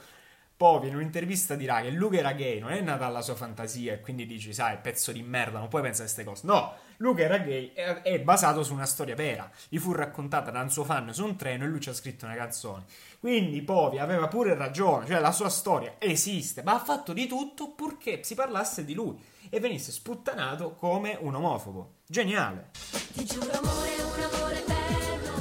Povia 0.56 0.88
in 0.88 0.96
un'intervista 0.96 1.54
dirà 1.54 1.80
che 1.80 1.90
Luca 1.90 2.18
era 2.18 2.32
gay, 2.32 2.58
non 2.58 2.72
è 2.72 2.80
nata 2.80 3.06
alla 3.06 3.22
sua 3.22 3.34
fantasia 3.34 3.92
e 3.92 4.00
quindi 4.00 4.26
dici, 4.26 4.52
sai, 4.52 4.78
pezzo 4.78 5.12
di 5.12 5.22
merda, 5.22 5.58
non 5.58 5.68
puoi 5.68 5.82
pensare 5.82 6.08
a 6.08 6.12
queste 6.12 6.24
cose. 6.24 6.46
No, 6.46 6.74
Luca 6.98 7.22
era 7.22 7.38
gay 7.38 7.72
è, 7.72 8.02
è 8.02 8.20
basato 8.20 8.62
su 8.62 8.72
una 8.72 8.86
storia 8.86 9.14
vera. 9.14 9.50
Gli 9.68 9.78
fu 9.78 9.92
raccontata 9.92 10.50
da 10.50 10.60
un 10.60 10.70
suo 10.70 10.84
fan 10.84 11.12
su 11.12 11.24
un 11.24 11.36
treno 11.36 11.64
e 11.64 11.68
lui 11.68 11.80
ci 11.80 11.88
ha 11.88 11.94
scritto 11.94 12.24
una 12.24 12.34
canzone. 12.34 12.84
Quindi 13.18 13.62
Povia 13.62 14.02
aveva 14.02 14.28
pure 14.28 14.54
ragione, 14.54 15.06
cioè 15.06 15.20
la 15.20 15.32
sua 15.32 15.48
storia 15.48 15.94
esiste, 15.98 16.62
ma 16.62 16.74
ha 16.74 16.80
fatto 16.80 17.12
di 17.12 17.26
tutto 17.26 17.70
purché 17.70 18.22
si 18.22 18.34
parlasse 18.34 18.84
di 18.84 18.94
lui 18.94 19.18
e 19.48 19.60
venisse 19.60 19.92
sputtanato 19.92 20.74
come 20.74 21.16
un 21.20 21.34
omofobo. 21.34 21.96
Geniale. 22.06 22.70
Ti 23.12 23.24
giuro 23.24 23.50
amore, 23.52 23.90
un 24.02 24.22
amore 24.22 24.58
eterno. 24.58 25.32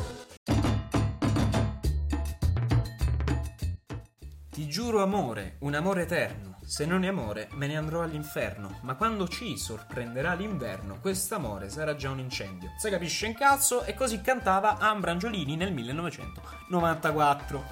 Ti 4.51 4.67
giuro 4.67 5.01
amore, 5.01 5.55
un 5.59 5.73
amore 5.73 6.01
eterno. 6.03 6.50
Se 6.71 6.86
non 6.86 7.03
è 7.03 7.10
amore, 7.10 7.49
me 7.55 7.67
ne 7.67 7.75
andrò 7.75 8.01
all'inferno. 8.01 8.79
Ma 8.84 8.95
quando 8.95 9.27
ci 9.27 9.57
sorprenderà 9.57 10.36
l'inverno, 10.36 10.99
quest'amore 11.01 11.69
sarà 11.69 11.97
già 11.97 12.10
un 12.10 12.19
incendio. 12.19 12.71
Se 12.77 12.89
capisce 12.89 13.25
in 13.25 13.34
cazzo, 13.34 13.84
e 13.84 13.93
così 13.93 14.21
cantava 14.21 14.77
Ambra 14.77 15.12
Angiolini 15.12 15.57
nel 15.57 15.73
1994. 15.73 17.63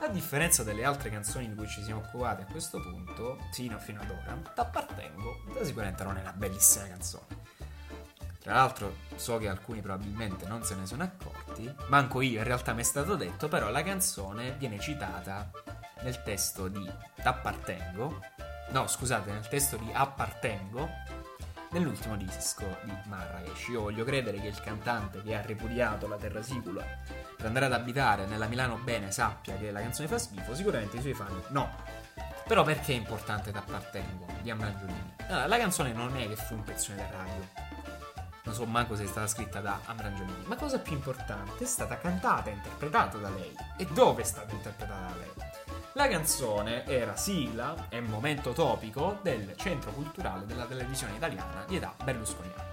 A 0.00 0.08
differenza 0.08 0.64
delle 0.64 0.84
altre 0.84 1.10
canzoni 1.10 1.48
di 1.48 1.54
cui 1.54 1.68
ci 1.68 1.80
siamo 1.84 2.00
occupati 2.00 2.42
a 2.42 2.46
questo 2.46 2.80
punto, 2.80 3.38
sino 3.52 3.78
fino 3.78 4.00
ad 4.00 4.10
ora, 4.10 4.36
T'appartengo 4.52 5.44
sicuramente 5.62 6.02
non 6.02 6.16
è 6.16 6.20
una 6.20 6.32
bellissima 6.32 6.88
canzone. 6.88 7.26
Tra 8.40 8.54
l'altro, 8.54 8.96
so 9.14 9.38
che 9.38 9.48
alcuni 9.48 9.80
probabilmente 9.80 10.48
non 10.48 10.64
se 10.64 10.74
ne 10.74 10.86
sono 10.86 11.04
accorti, 11.04 11.72
manco 11.86 12.20
io 12.20 12.38
in 12.38 12.44
realtà 12.44 12.72
mi 12.72 12.80
è 12.80 12.84
stato 12.84 13.14
detto, 13.14 13.46
però 13.46 13.70
la 13.70 13.84
canzone 13.84 14.56
viene 14.58 14.80
citata 14.80 15.52
nel 16.02 16.22
testo 16.22 16.68
di 16.68 16.90
T'appartengo, 17.22 18.20
no 18.70 18.86
scusate, 18.86 19.30
nel 19.30 19.48
testo 19.48 19.76
di 19.76 19.90
Appartengo, 19.92 20.88
nell'ultimo 21.70 22.16
disco 22.16 22.78
di 22.82 22.92
Marrakesh. 23.06 23.68
Io 23.68 23.82
voglio 23.82 24.04
credere 24.04 24.40
che 24.40 24.48
il 24.48 24.60
cantante 24.60 25.22
che 25.22 25.34
ha 25.36 25.40
ripudiato 25.40 26.08
la 26.08 26.16
terra 26.16 26.42
sicula 26.42 26.84
per 27.36 27.46
andare 27.46 27.66
ad 27.66 27.72
abitare 27.72 28.26
nella 28.26 28.46
Milano 28.46 28.76
bene 28.76 29.10
sappia 29.10 29.56
che 29.56 29.70
la 29.70 29.80
canzone 29.80 30.08
fa 30.08 30.18
schifo, 30.18 30.54
sicuramente 30.54 30.96
i 30.96 31.00
suoi 31.00 31.14
fan 31.14 31.42
no. 31.48 31.68
Però 32.46 32.64
perché 32.64 32.92
è 32.92 32.96
importante 32.96 33.52
T'appartengo 33.52 34.26
di 34.42 34.50
Amrangiolini? 34.50 35.14
Allora, 35.28 35.46
la 35.46 35.58
canzone 35.58 35.92
non 35.92 36.16
è 36.16 36.26
che 36.26 36.34
fu 36.34 36.54
un 36.54 36.64
pezzone 36.64 36.96
da 36.96 37.10
radio, 37.10 37.48
non 38.42 38.54
so 38.54 38.66
manco 38.66 38.96
se 38.96 39.04
è 39.04 39.06
stata 39.06 39.28
scritta 39.28 39.60
da 39.60 39.78
Amrangiolini, 39.84 40.46
ma 40.46 40.56
cosa 40.56 40.80
più 40.80 40.94
importante, 40.94 41.62
è 41.62 41.66
stata 41.66 41.98
cantata 41.98 42.50
e 42.50 42.54
interpretata 42.54 43.18
da 43.18 43.28
lei. 43.28 43.54
E 43.76 43.86
dove 43.86 44.22
è 44.22 44.24
stata 44.24 44.52
interpretata 44.52 45.12
da 45.12 45.16
lei? 45.16 45.32
La 45.94 46.06
canzone 46.06 46.86
era 46.86 47.16
sigla 47.16 47.88
e 47.88 48.00
momento 48.00 48.52
topico 48.52 49.18
del 49.22 49.54
centro 49.56 49.90
culturale 49.90 50.46
della 50.46 50.64
televisione 50.64 51.16
italiana 51.16 51.64
di 51.66 51.76
età 51.76 51.96
berlusconiana. 52.04 52.64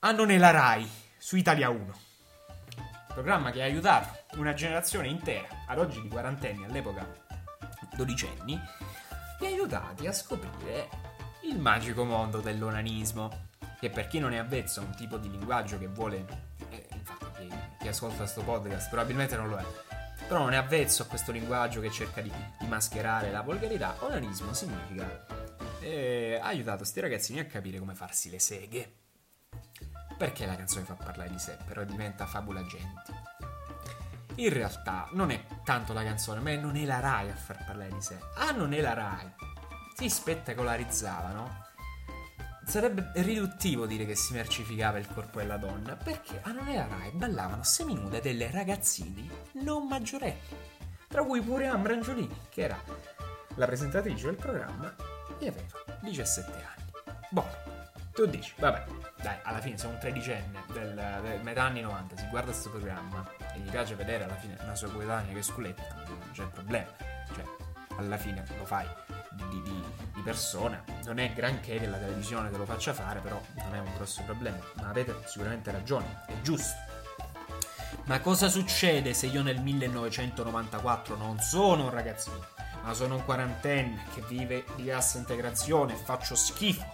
Anno 0.00 0.24
nella 0.24 0.50
Rai, 0.50 0.90
su 1.16 1.36
Italia 1.36 1.68
1. 1.70 1.98
Programma 3.14 3.52
che 3.52 3.62
ha 3.62 3.64
aiutato 3.64 4.24
una 4.38 4.54
generazione 4.54 5.06
intera, 5.06 5.46
ad 5.68 5.78
oggi 5.78 6.02
di 6.02 6.08
quarantenni, 6.08 6.64
all'epoca 6.64 7.06
dodicenni, 7.94 8.60
li 9.38 9.46
ha 9.46 9.48
aiutati 9.48 10.08
a 10.08 10.12
scoprire 10.12 10.88
il 11.44 11.60
magico 11.60 12.04
mondo 12.04 12.40
dell'onanismo. 12.40 13.48
Che 13.78 13.88
per 13.88 14.08
chi 14.08 14.18
non 14.18 14.32
è 14.32 14.36
avvezzo 14.36 14.80
a 14.80 14.82
un 14.82 14.94
tipo 14.96 15.16
di 15.16 15.30
linguaggio 15.30 15.78
che 15.78 15.86
vuole. 15.86 16.26
eh, 16.70 16.88
infatti, 16.92 17.46
chi, 17.46 17.54
chi 17.78 17.88
ascolta 17.88 18.18
questo 18.18 18.42
podcast 18.42 18.88
probabilmente 18.88 19.36
non 19.36 19.48
lo 19.48 19.56
è. 19.56 19.89
Però 20.30 20.42
non 20.42 20.52
è 20.52 20.56
avvezzo 20.56 21.02
a 21.02 21.06
questo 21.06 21.32
linguaggio 21.32 21.80
che 21.80 21.90
cerca 21.90 22.20
di, 22.20 22.30
di 22.60 22.66
mascherare 22.68 23.32
la 23.32 23.40
volgarità. 23.40 23.96
Onanismo 23.98 24.54
significa. 24.54 25.26
eh, 25.80 26.38
ha 26.40 26.46
aiutato 26.46 26.84
sti 26.84 27.00
ragazzini 27.00 27.40
a 27.40 27.46
capire 27.46 27.80
come 27.80 27.96
farsi 27.96 28.30
le 28.30 28.38
seghe. 28.38 28.94
Perché 30.16 30.46
la 30.46 30.54
canzone 30.54 30.84
fa 30.84 30.94
parlare 30.94 31.30
di 31.30 31.38
sé, 31.40 31.58
però 31.66 31.82
diventa 31.82 32.26
fabula 32.26 32.64
genti. 32.64 33.12
In 34.36 34.52
realtà 34.52 35.08
non 35.14 35.32
è 35.32 35.44
tanto 35.64 35.92
la 35.92 36.04
canzone, 36.04 36.38
ma 36.38 36.54
non 36.54 36.76
è 36.76 36.84
la 36.84 37.00
Rai 37.00 37.28
a 37.28 37.34
far 37.34 37.64
parlare 37.64 37.90
di 37.92 38.00
sé. 38.00 38.16
Ah, 38.36 38.52
non 38.52 38.72
è 38.72 38.80
la 38.80 38.94
Rai. 38.94 39.34
Si 39.96 40.08
spettacolarizzavano. 40.08 41.69
Sarebbe 42.70 43.10
riduttivo 43.14 43.84
dire 43.84 44.06
che 44.06 44.14
si 44.14 44.32
mercificava 44.32 44.96
il 44.98 45.08
corpo 45.12 45.40
della 45.40 45.56
donna, 45.56 45.96
perché 45.96 46.38
a 46.40 46.52
non 46.52 46.72
la 46.72 46.86
Rai 46.86 47.10
ballavano 47.10 47.64
seminude 47.64 48.20
delle 48.20 48.48
ragazzini 48.48 49.28
non 49.54 49.88
maggiorenni, 49.88 50.38
tra 51.08 51.24
cui 51.24 51.40
pure 51.40 51.66
Ambrangiolini, 51.66 52.42
che 52.48 52.62
era 52.62 52.80
la 53.56 53.66
presentatrice 53.66 54.26
del 54.26 54.36
programma 54.36 54.94
e 55.40 55.48
aveva 55.48 55.66
17 56.00 56.48
anni. 56.52 56.90
Boh, 57.30 57.48
tu 58.12 58.26
dici, 58.26 58.54
vabbè, 58.56 58.84
dai, 59.20 59.38
alla 59.42 59.60
fine 59.60 59.76
se 59.76 59.88
un 59.88 59.98
tredicenne 59.98 60.62
del, 60.72 60.94
del 61.22 61.42
metà 61.42 61.64
anni 61.64 61.80
90 61.80 62.18
si 62.18 62.26
guarda 62.28 62.52
questo 62.52 62.70
programma 62.70 63.28
e 63.52 63.58
gli 63.58 63.68
piace 63.68 63.96
vedere 63.96 64.22
alla 64.22 64.36
fine 64.36 64.56
una 64.62 64.76
sua 64.76 64.90
coetanea 64.92 65.34
che 65.34 65.42
sculetta, 65.42 65.82
non 66.06 66.30
c'è 66.30 66.44
problema. 66.46 66.86
Cioè, 67.34 67.44
alla 67.96 68.16
fine 68.16 68.44
lo 68.56 68.64
fai 68.64 68.86
di- 69.32 69.60
di- 69.62 69.84
di 70.20 70.22
persona. 70.22 70.82
Non 71.04 71.18
è 71.18 71.32
granché 71.32 71.78
che 71.78 71.86
la 71.86 71.96
televisione 71.96 72.50
te 72.50 72.56
lo 72.58 72.66
faccia 72.66 72.92
fare, 72.92 73.20
però 73.20 73.40
non 73.54 73.74
è 73.74 73.78
un 73.78 73.92
grosso 73.96 74.22
problema. 74.22 74.58
Ma 74.74 74.88
avete 74.88 75.16
sicuramente 75.24 75.70
ragione, 75.70 76.22
è 76.26 76.40
giusto. 76.42 76.76
Ma 78.04 78.20
cosa 78.20 78.48
succede 78.48 79.14
se 79.14 79.26
io 79.26 79.42
nel 79.42 79.60
1994 79.60 81.16
non 81.16 81.40
sono 81.40 81.84
un 81.84 81.90
ragazzino, 81.90 82.44
ma 82.82 82.92
sono 82.92 83.16
un 83.16 83.24
quarantenne 83.24 84.04
che 84.14 84.22
vive 84.28 84.64
di 84.76 84.84
cassa 84.84 85.18
integrazione 85.18 85.94
e 85.94 85.96
faccio 85.96 86.34
schifo? 86.34 86.84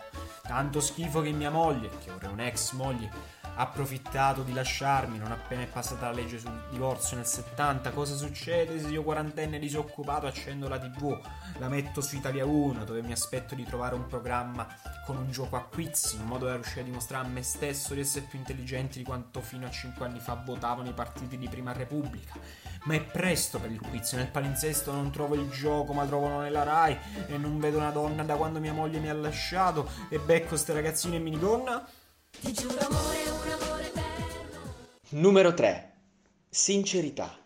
Tanto 0.43 0.81
schifo 0.81 1.21
che 1.21 1.31
mia 1.33 1.51
moglie, 1.51 1.91
che 2.03 2.11
ora 2.11 2.29
è 2.29 2.31
un'ex 2.31 2.73
moglie, 2.73 3.11
approfittato 3.57 4.43
di 4.43 4.53
lasciarmi 4.53 5.19
non 5.19 5.33
appena 5.33 5.63
è 5.63 5.67
passata 5.67 6.07
la 6.07 6.13
legge 6.13 6.39
sul 6.39 6.65
divorzio 6.71 7.17
nel 7.17 7.27
70. 7.27 7.91
Cosa 7.91 8.15
succede 8.15 8.79
se 8.79 8.89
io 8.89 9.03
quarantenne 9.03 9.59
disoccupato 9.59 10.27
accendo 10.27 10.69
la 10.69 10.79
tv, 10.79 11.19
la 11.59 11.69
metto 11.69 12.01
su 12.01 12.17
Italia 12.17 12.45
1 12.45 12.85
dove 12.85 13.03
mi 13.03 13.13
aspetto 13.13 13.55
di 13.55 13.65
trovare 13.65 13.95
un 13.95 14.07
programma 14.07 14.67
con 15.05 15.17
un 15.17 15.31
gioco 15.31 15.57
a 15.57 15.65
quiz 15.65 16.13
in 16.13 16.25
modo 16.25 16.47
da 16.47 16.55
riuscire 16.55 16.83
a 16.83 16.85
dimostrare 16.85 17.27
a 17.27 17.31
me 17.31 17.43
stesso 17.43 17.95
di 17.95 18.01
essere 18.01 18.27
più 18.29 18.39
intelligenti 18.39 18.99
di 18.99 19.05
quanto 19.05 19.41
fino 19.41 19.67
a 19.67 19.71
5 19.71 20.05
anni 20.05 20.21
fa 20.21 20.35
votavano 20.35 20.89
i 20.89 20.93
partiti 20.93 21.39
di 21.39 21.49
Prima 21.49 21.73
Repubblica. 21.73 22.35
Ma 22.85 22.95
è 22.95 23.03
presto 23.03 23.59
per 23.59 23.71
il 23.71 23.81
quiz, 23.81 24.13
nel 24.13 24.29
palinsesto 24.29 24.93
non 24.93 25.11
trovo 25.11 25.35
il 25.35 25.49
gioco 25.51 25.93
ma 25.93 26.05
trovo 26.05 26.41
nella 26.41 26.63
Rai 26.63 26.97
e 27.27 27.37
non 27.37 27.59
vedo 27.59 27.79
una 27.79 27.91
donna 27.91 28.23
da 28.23 28.37
quando 28.37 28.61
mia 28.61 28.73
moglie 28.73 28.99
mi 28.99 29.09
ha 29.09 29.15
lasciato 29.15 29.89
e 30.09 30.19
becco 30.19 30.57
ste 30.57 30.73
ragazzine 30.73 31.17
in 31.17 31.23
minigonna. 31.23 31.85
Ti 32.41 32.53
giuro 32.53 32.79
amore, 32.79 33.31
un 33.31 33.63
amore 33.63 33.87
eterno. 33.87 34.75
Numero 35.11 35.55
3. 35.55 35.93
Sincerità. 36.51 37.39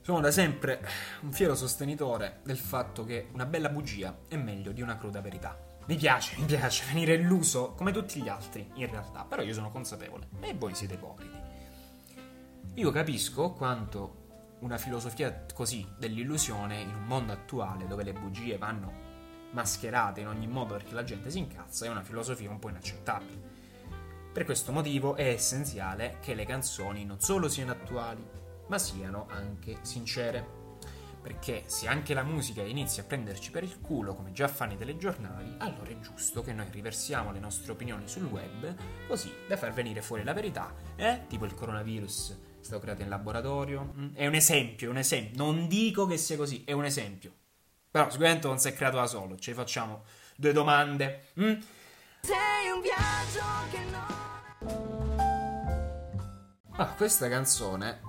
Sono 0.00 0.20
da 0.20 0.30
sempre 0.30 0.86
un 1.20 1.32
fiero 1.32 1.54
sostenitore 1.54 2.40
del 2.44 2.56
fatto 2.56 3.04
che 3.04 3.28
una 3.32 3.44
bella 3.44 3.68
bugia 3.68 4.20
è 4.26 4.36
meglio 4.36 4.72
di 4.72 4.80
una 4.80 4.96
cruda 4.96 5.20
verità. 5.20 5.58
Mi 5.86 5.96
piace, 5.96 6.36
mi 6.38 6.46
piace 6.46 6.84
venire 6.86 7.14
illuso 7.14 7.72
come 7.72 7.92
tutti 7.92 8.22
gli 8.22 8.28
altri, 8.28 8.70
in 8.74 8.90
realtà, 8.90 9.24
però 9.24 9.42
io 9.42 9.52
sono 9.52 9.70
consapevole 9.70 10.28
e 10.40 10.54
voi 10.54 10.74
siete 10.74 10.94
ipocriti. 10.94 11.38
Io 12.74 12.90
capisco 12.90 13.52
quanto 13.52 14.56
una 14.60 14.78
filosofia 14.78 15.44
così 15.52 15.86
dell'illusione 15.98 16.80
in 16.80 16.94
un 16.94 17.04
mondo 17.04 17.32
attuale 17.32 17.86
dove 17.86 18.02
le 18.02 18.12
bugie 18.12 18.56
vanno 18.56 19.09
mascherate 19.52 20.20
in 20.20 20.28
ogni 20.28 20.46
modo 20.46 20.74
perché 20.74 20.94
la 20.94 21.04
gente 21.04 21.30
si 21.30 21.38
incazza 21.38 21.86
è 21.86 21.88
una 21.88 22.02
filosofia 22.02 22.50
un 22.50 22.58
po' 22.58 22.68
inaccettabile. 22.68 23.48
Per 24.32 24.44
questo 24.44 24.70
motivo 24.70 25.16
è 25.16 25.26
essenziale 25.26 26.18
che 26.20 26.34
le 26.34 26.44
canzoni 26.44 27.04
non 27.04 27.20
solo 27.20 27.48
siano 27.48 27.72
attuali, 27.72 28.24
ma 28.68 28.78
siano 28.78 29.26
anche 29.28 29.78
sincere. 29.82 30.58
Perché 31.20 31.64
se 31.66 31.86
anche 31.86 32.14
la 32.14 32.22
musica 32.22 32.62
inizia 32.62 33.02
a 33.02 33.06
prenderci 33.06 33.50
per 33.50 33.62
il 33.62 33.80
culo, 33.80 34.14
come 34.14 34.32
già 34.32 34.48
fanno 34.48 34.72
i 34.72 34.78
telegiornali, 34.78 35.56
allora 35.58 35.90
è 35.90 35.98
giusto 35.98 36.42
che 36.42 36.52
noi 36.52 36.68
riversiamo 36.70 37.30
le 37.32 37.40
nostre 37.40 37.72
opinioni 37.72 38.08
sul 38.08 38.24
web, 38.24 38.74
così 39.06 39.30
da 39.46 39.58
far 39.58 39.72
venire 39.72 40.00
fuori 40.00 40.24
la 40.24 40.32
verità, 40.32 40.72
eh? 40.96 41.26
Tipo 41.26 41.44
il 41.44 41.54
coronavirus 41.54 42.38
è 42.60 42.64
stato 42.64 42.80
creato 42.80 43.02
in 43.02 43.08
laboratorio. 43.08 43.92
mm? 43.94 44.14
È 44.14 44.26
un 44.26 44.34
esempio, 44.34 44.86
è 44.86 44.90
un 44.90 44.98
esempio. 44.98 45.44
Non 45.44 45.66
dico 45.66 46.06
che 46.06 46.16
sia 46.16 46.36
così, 46.36 46.62
è 46.64 46.72
un 46.72 46.84
esempio. 46.84 47.32
Però 47.90 48.08
sicuramente 48.10 48.46
non 48.46 48.58
si 48.58 48.68
è 48.68 48.74
creato 48.74 48.96
da 48.96 49.06
solo. 49.06 49.36
Ci 49.36 49.52
facciamo 49.52 50.04
due 50.36 50.52
domande. 50.52 51.28
mm? 51.40 51.60
Sei 52.20 52.70
un 52.72 52.80
viaggio 52.80 53.42
che 53.70 53.78
non... 53.90 55.18
Ah, 56.76 56.86
questa 56.94 57.28
canzone, 57.28 58.00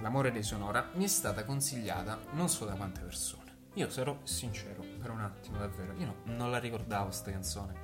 L'amore 0.00 0.30
dei 0.30 0.42
Sonora, 0.42 0.90
mi 0.94 1.04
è 1.04 1.08
stata 1.08 1.44
consigliata 1.44 2.18
non 2.32 2.48
so 2.48 2.64
da 2.66 2.74
quante 2.74 3.00
persone. 3.00 3.44
Io 3.74 3.90
sarò 3.90 4.18
sincero, 4.24 4.84
per 5.00 5.10
un 5.10 5.20
attimo 5.20 5.58
davvero, 5.58 5.92
io 5.94 6.06
no- 6.06 6.34
non 6.34 6.50
la 6.50 6.58
ricordavo 6.58 7.06
questa 7.06 7.30
canzone. 7.30 7.74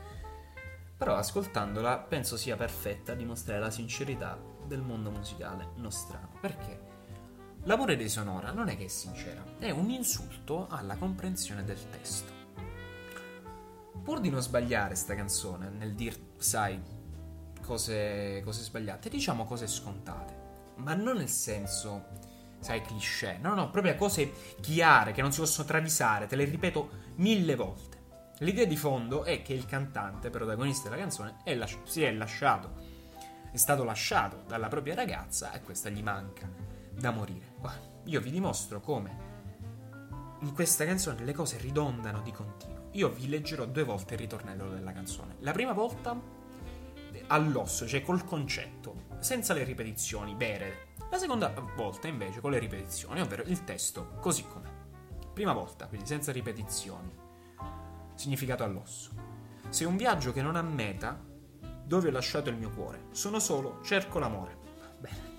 Però 0.96 1.14
ascoltandola 1.16 1.98
penso 1.98 2.36
sia 2.36 2.56
perfetta 2.56 3.12
a 3.12 3.14
dimostrare 3.14 3.60
la 3.60 3.70
sincerità 3.70 4.38
del 4.64 4.82
mondo 4.82 5.10
musicale 5.10 5.70
nostrano. 5.76 6.30
Perché? 6.40 6.91
L'amore 7.66 7.94
dei 7.94 8.08
Sonora 8.08 8.50
non 8.50 8.68
è 8.68 8.76
che 8.76 8.86
è 8.86 8.88
sincera, 8.88 9.40
è 9.60 9.70
un 9.70 9.88
insulto 9.88 10.66
alla 10.68 10.96
comprensione 10.96 11.62
del 11.62 11.78
testo. 11.90 12.32
Pur 14.02 14.18
di 14.18 14.30
non 14.30 14.42
sbagliare 14.42 14.96
sta 14.96 15.14
canzone 15.14 15.68
nel 15.68 15.94
dir, 15.94 16.18
sai, 16.38 16.82
cose, 17.62 18.42
cose 18.44 18.62
sbagliate, 18.62 19.08
diciamo 19.08 19.44
cose 19.44 19.68
scontate. 19.68 20.40
Ma 20.78 20.94
non 20.94 21.18
nel 21.18 21.28
senso, 21.28 22.06
sai, 22.58 22.82
cliché. 22.82 23.38
No, 23.40 23.54
no, 23.54 23.70
proprio 23.70 23.94
cose 23.94 24.32
chiare 24.60 25.12
che 25.12 25.22
non 25.22 25.30
si 25.30 25.38
possono 25.38 25.68
travisare, 25.68 26.26
te 26.26 26.34
le 26.34 26.46
ripeto 26.46 26.90
mille 27.18 27.54
volte. 27.54 28.00
L'idea 28.38 28.64
di 28.64 28.76
fondo 28.76 29.22
è 29.22 29.40
che 29.42 29.52
il 29.52 29.66
cantante, 29.66 30.30
protagonista 30.30 30.88
della 30.88 31.00
canzone, 31.00 31.36
è 31.44 31.54
lasci- 31.54 31.78
si 31.84 32.02
è 32.02 32.10
lasciato, 32.10 32.72
è 33.52 33.56
stato 33.56 33.84
lasciato 33.84 34.42
dalla 34.48 34.66
propria 34.66 34.96
ragazza 34.96 35.52
e 35.52 35.62
questa 35.62 35.90
gli 35.90 36.02
manca 36.02 36.81
da 36.94 37.10
morire. 37.10 37.54
Guarda, 37.58 37.86
io 38.04 38.20
vi 38.20 38.30
dimostro 38.30 38.80
come 38.80 39.30
in 40.42 40.52
questa 40.54 40.84
canzone 40.84 41.24
le 41.24 41.32
cose 41.32 41.56
ridondano 41.58 42.20
di 42.20 42.32
continuo. 42.32 42.88
Io 42.92 43.10
vi 43.10 43.28
leggerò 43.28 43.64
due 43.64 43.84
volte 43.84 44.14
il 44.14 44.20
ritornello 44.20 44.68
della 44.70 44.92
canzone. 44.92 45.36
La 45.38 45.52
prima 45.52 45.72
volta 45.72 46.20
all'osso, 47.28 47.86
cioè 47.86 48.02
col 48.02 48.24
concetto, 48.24 49.04
senza 49.20 49.54
le 49.54 49.62
ripetizioni 49.64 50.34
vere. 50.34 50.88
La 51.10 51.18
seconda 51.18 51.52
volta 51.76 52.08
invece 52.08 52.40
con 52.40 52.50
le 52.50 52.58
ripetizioni, 52.58 53.20
ovvero 53.20 53.42
il 53.44 53.64
testo 53.64 54.14
così 54.20 54.44
com'è. 54.46 54.70
Prima 55.32 55.52
volta, 55.52 55.86
quindi 55.86 56.06
senza 56.06 56.32
ripetizioni. 56.32 57.14
Significato 58.14 58.64
all'osso. 58.64 59.10
Sei 59.68 59.86
un 59.86 59.96
viaggio 59.96 60.32
che 60.32 60.42
non 60.42 60.56
ha 60.56 60.62
meta, 60.62 61.18
dove 61.84 62.08
ho 62.08 62.12
lasciato 62.12 62.50
il 62.50 62.56
mio 62.56 62.70
cuore. 62.70 63.06
Sono 63.12 63.38
solo, 63.38 63.80
cerco 63.82 64.18
l'amore. 64.18 64.56
Bene. 64.98 65.31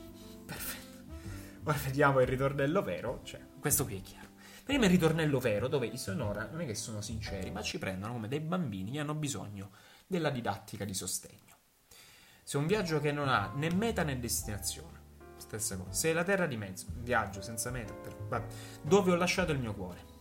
Ora 1.65 1.77
vediamo 1.77 2.19
il 2.19 2.27
ritornello 2.27 2.81
vero, 2.81 3.21
cioè, 3.23 3.39
questo 3.59 3.85
qui 3.85 3.97
è 3.97 4.01
chiaro. 4.01 4.31
Prima 4.65 4.85
il 4.85 4.91
ritornello 4.91 5.39
vero, 5.39 5.69
dove 5.69 5.87
i 5.87 5.97
sonora 5.97 6.47
non 6.51 6.59
è 6.59 6.65
che 6.65 6.75
sono 6.75 6.99
sinceri, 6.99 7.51
ma 7.51 7.61
ci 7.61 7.79
prendono 7.79 8.13
come 8.13 8.27
dei 8.27 8.41
bambini 8.41 8.91
che 8.91 8.99
hanno 8.99 9.13
bisogno 9.13 9.71
della 10.05 10.29
didattica 10.29 10.83
di 10.83 10.93
sostegno. 10.93 11.55
Se 12.43 12.57
un 12.57 12.67
viaggio 12.67 12.99
che 12.99 13.13
non 13.13 13.29
ha 13.29 13.53
né 13.55 13.73
meta 13.73 14.03
né 14.03 14.19
destinazione, 14.19 14.99
stessa 15.37 15.77
cosa. 15.77 15.93
Se 15.93 16.11
la 16.11 16.25
terra 16.25 16.47
di 16.47 16.57
mezzo, 16.57 16.87
un 16.93 17.01
viaggio 17.01 17.41
senza 17.41 17.71
meta, 17.71 17.93
per- 17.93 18.17
vabbè, 18.27 18.53
dove 18.81 19.11
ho 19.11 19.15
lasciato 19.15 19.53
il 19.53 19.59
mio 19.59 19.73
cuore. 19.73 20.11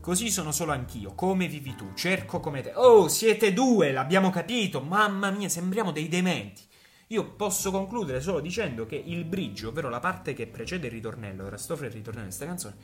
Così 0.00 0.30
sono 0.30 0.52
solo 0.52 0.72
anch'io, 0.72 1.14
come 1.14 1.46
vivi 1.46 1.74
tu, 1.74 1.94
cerco 1.94 2.40
come 2.40 2.60
te. 2.60 2.72
Oh, 2.74 3.08
siete 3.08 3.54
due, 3.54 3.92
l'abbiamo 3.92 4.28
capito, 4.28 4.82
mamma 4.82 5.30
mia, 5.30 5.48
sembriamo 5.48 5.90
dei 5.90 6.08
dementi. 6.08 6.68
Io 7.12 7.32
posso 7.32 7.72
concludere 7.72 8.20
solo 8.20 8.38
dicendo 8.38 8.86
che 8.86 8.94
il 8.94 9.24
bridge, 9.24 9.66
ovvero 9.66 9.88
la 9.88 9.98
parte 9.98 10.32
che 10.32 10.46
precede 10.46 10.86
il 10.86 10.92
ritornello, 10.92 11.44
ora 11.44 11.56
sto 11.56 11.72
il 11.72 11.90
ritornello 11.90 12.28
di 12.28 12.36
questa 12.36 12.46
canzone, 12.46 12.76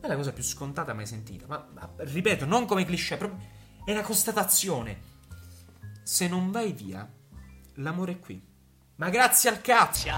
è 0.00 0.06
la 0.06 0.16
cosa 0.16 0.34
più 0.34 0.42
scontata 0.42 0.92
mai 0.92 1.06
sentita. 1.06 1.46
Ma, 1.46 1.66
ma, 1.72 1.90
ripeto, 1.96 2.44
non 2.44 2.66
come 2.66 2.84
cliché, 2.84 3.16
proprio 3.16 3.40
è 3.82 3.92
una 3.92 4.02
constatazione. 4.02 5.00
Se 6.02 6.28
non 6.28 6.50
vai 6.50 6.72
via, 6.72 7.10
l'amore 7.76 8.12
è 8.12 8.20
qui. 8.20 8.46
Ma 8.96 9.08
grazie 9.08 9.48
al 9.48 9.62
cazzo! 9.62 10.10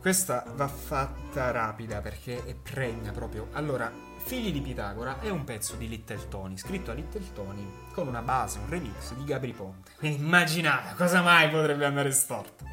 Questa 0.00 0.44
va 0.54 0.68
fatta 0.68 1.50
rapida 1.50 2.00
perché 2.00 2.46
è 2.46 2.54
pregna 2.54 3.12
proprio. 3.12 3.48
Allora, 3.52 3.92
Figli 4.26 4.50
di 4.50 4.60
Pitagora 4.60 5.20
è 5.20 5.28
un 5.28 5.44
pezzo 5.44 5.76
di 5.76 5.88
Little 5.88 6.26
Tony, 6.26 6.56
scritto 6.56 6.90
a 6.90 6.94
Little 6.94 7.32
Tony 7.32 7.64
con 7.92 8.08
una 8.08 8.22
base, 8.22 8.58
un 8.58 8.68
remix 8.68 9.14
di 9.14 9.22
Gabri 9.22 9.52
Ponte. 9.52 9.92
Quindi 9.98 10.18
immaginate 10.26 10.96
cosa 10.96 11.22
mai 11.22 11.48
potrebbe 11.48 11.84
andare 11.84 12.10
storto. 12.10 12.64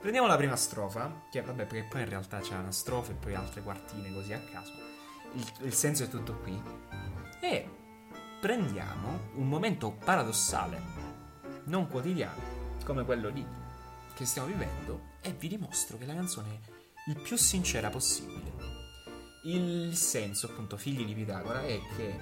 Prendiamo 0.00 0.26
la 0.26 0.36
prima 0.36 0.56
strofa, 0.56 1.24
che 1.30 1.42
vabbè, 1.42 1.66
perché 1.66 1.86
poi 1.86 2.00
in 2.00 2.08
realtà 2.08 2.38
c'è 2.40 2.56
una 2.56 2.72
strofa 2.72 3.10
e 3.10 3.14
poi 3.14 3.34
altre 3.34 3.60
quartine 3.60 4.10
così 4.10 4.32
a 4.32 4.40
caso. 4.50 4.72
Il, 5.34 5.46
il 5.64 5.74
senso 5.74 6.04
è 6.04 6.08
tutto 6.08 6.38
qui. 6.38 6.58
E 7.40 7.68
prendiamo 8.40 9.32
un 9.34 9.48
momento 9.48 9.90
paradossale, 10.02 10.80
non 11.64 11.88
quotidiano, 11.88 12.40
come 12.86 13.04
quello 13.04 13.28
lì 13.28 13.46
che 14.14 14.24
stiamo 14.24 14.48
vivendo, 14.48 15.08
e 15.20 15.30
vi 15.32 15.48
dimostro 15.48 15.98
che 15.98 16.06
la 16.06 16.14
canzone 16.14 16.60
è 17.04 17.10
il 17.10 17.20
più 17.20 17.36
sincera 17.36 17.90
possibile. 17.90 18.45
Il 19.46 19.94
senso, 19.94 20.46
appunto, 20.46 20.76
figli 20.76 21.04
di 21.04 21.14
Pitagora, 21.14 21.62
è 21.62 21.80
che 21.96 22.18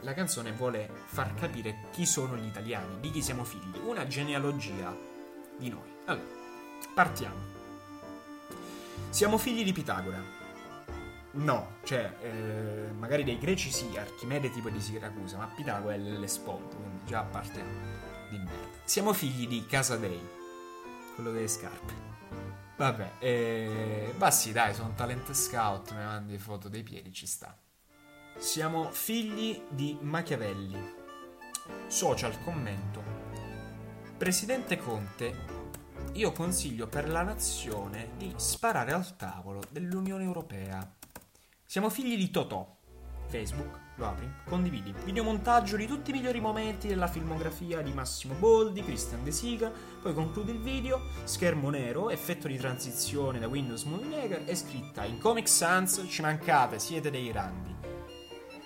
la 0.00 0.12
canzone 0.12 0.52
vuole 0.52 0.86
far 1.06 1.32
capire 1.32 1.84
chi 1.92 2.04
sono 2.04 2.36
gli 2.36 2.44
italiani, 2.44 3.00
di 3.00 3.10
chi 3.10 3.22
siamo 3.22 3.42
figli, 3.42 3.78
una 3.82 4.06
genealogia 4.06 4.94
di 5.58 5.70
noi. 5.70 5.88
Allora, 6.04 6.26
partiamo. 6.94 7.40
Siamo 9.08 9.38
figli 9.38 9.64
di 9.64 9.72
Pitagora. 9.72 10.22
No, 11.32 11.76
cioè, 11.84 12.18
eh, 12.20 12.92
magari 12.98 13.24
dei 13.24 13.38
greci 13.38 13.70
sì, 13.70 13.96
Archimede 13.96 14.50
tipo 14.50 14.68
di 14.68 14.78
Siracusa, 14.78 15.38
ma 15.38 15.46
Pitagora 15.46 15.94
è 15.94 15.98
l'Esponto, 15.98 16.76
quindi 16.76 17.06
già 17.06 17.22
partiamo 17.22 17.70
di 18.28 18.36
merda. 18.36 18.78
Siamo 18.84 19.14
figli 19.14 19.48
di 19.48 19.64
Casadei, 19.64 20.20
quello 21.14 21.32
delle 21.32 21.48
scarpe. 21.48 22.11
Vabbè, 22.82 23.12
eh, 23.20 24.12
ma 24.18 24.32
sì, 24.32 24.50
dai, 24.50 24.74
sono 24.74 24.92
talent 24.96 25.30
scout, 25.30 25.92
mi 25.92 26.02
mandi 26.02 26.36
foto 26.36 26.68
dei 26.68 26.82
piedi, 26.82 27.12
ci 27.12 27.28
sta. 27.28 27.56
Siamo 28.36 28.90
figli 28.90 29.62
di 29.68 29.96
Machiavelli. 30.00 30.92
Social 31.86 32.42
commento. 32.42 33.00
Presidente 34.18 34.78
Conte, 34.78 35.32
io 36.14 36.32
consiglio 36.32 36.88
per 36.88 37.08
la 37.08 37.22
nazione 37.22 38.14
di 38.16 38.32
sparare 38.34 38.90
al 38.90 39.14
tavolo 39.14 39.62
dell'Unione 39.70 40.24
Europea. 40.24 40.84
Siamo 41.64 41.88
figli 41.88 42.16
di 42.16 42.32
Totò. 42.32 42.78
Facebook, 43.28 43.78
lo 43.96 44.06
apri, 44.06 44.30
condividi. 44.44 44.94
Videomontaggio 45.04 45.76
di 45.76 45.86
tutti 45.86 46.10
i 46.10 46.12
migliori 46.14 46.40
momenti 46.40 46.88
della 46.88 47.06
filmografia 47.06 47.82
di 47.82 47.92
Massimo 47.92 48.34
Boldi, 48.34 48.82
Christian 48.82 49.22
De 49.22 49.30
Sica, 49.30 49.70
poi 50.00 50.14
conclude 50.14 50.52
il 50.52 50.60
video, 50.60 51.02
schermo 51.24 51.70
nero, 51.70 52.10
effetto 52.10 52.48
di 52.48 52.56
transizione 52.56 53.38
da 53.38 53.48
Windows 53.48 53.84
Movie 53.84 54.08
Maker 54.08 54.42
e 54.46 54.54
scritta 54.54 55.04
in 55.04 55.18
Comic 55.18 55.48
Sans 55.48 56.04
ci 56.08 56.22
mancate, 56.22 56.78
siete 56.78 57.10
dei 57.10 57.30
grandi. 57.30 57.74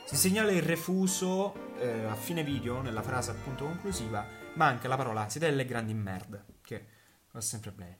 Si 0.04 0.16
segnala 0.16 0.52
il 0.52 0.62
refuso 0.62 1.74
eh, 1.78 2.04
a 2.04 2.14
fine 2.14 2.44
video, 2.44 2.80
nella 2.80 3.02
frase 3.02 3.32
appunto 3.32 3.64
conclusiva, 3.64 4.24
manca 4.54 4.86
la 4.86 4.96
parola 4.96 5.28
siete 5.28 5.48
delle 5.48 5.64
grandi 5.64 5.94
merda, 5.94 6.44
che 6.62 6.86
va 7.32 7.40
sempre 7.40 7.72
bene. 7.72 7.98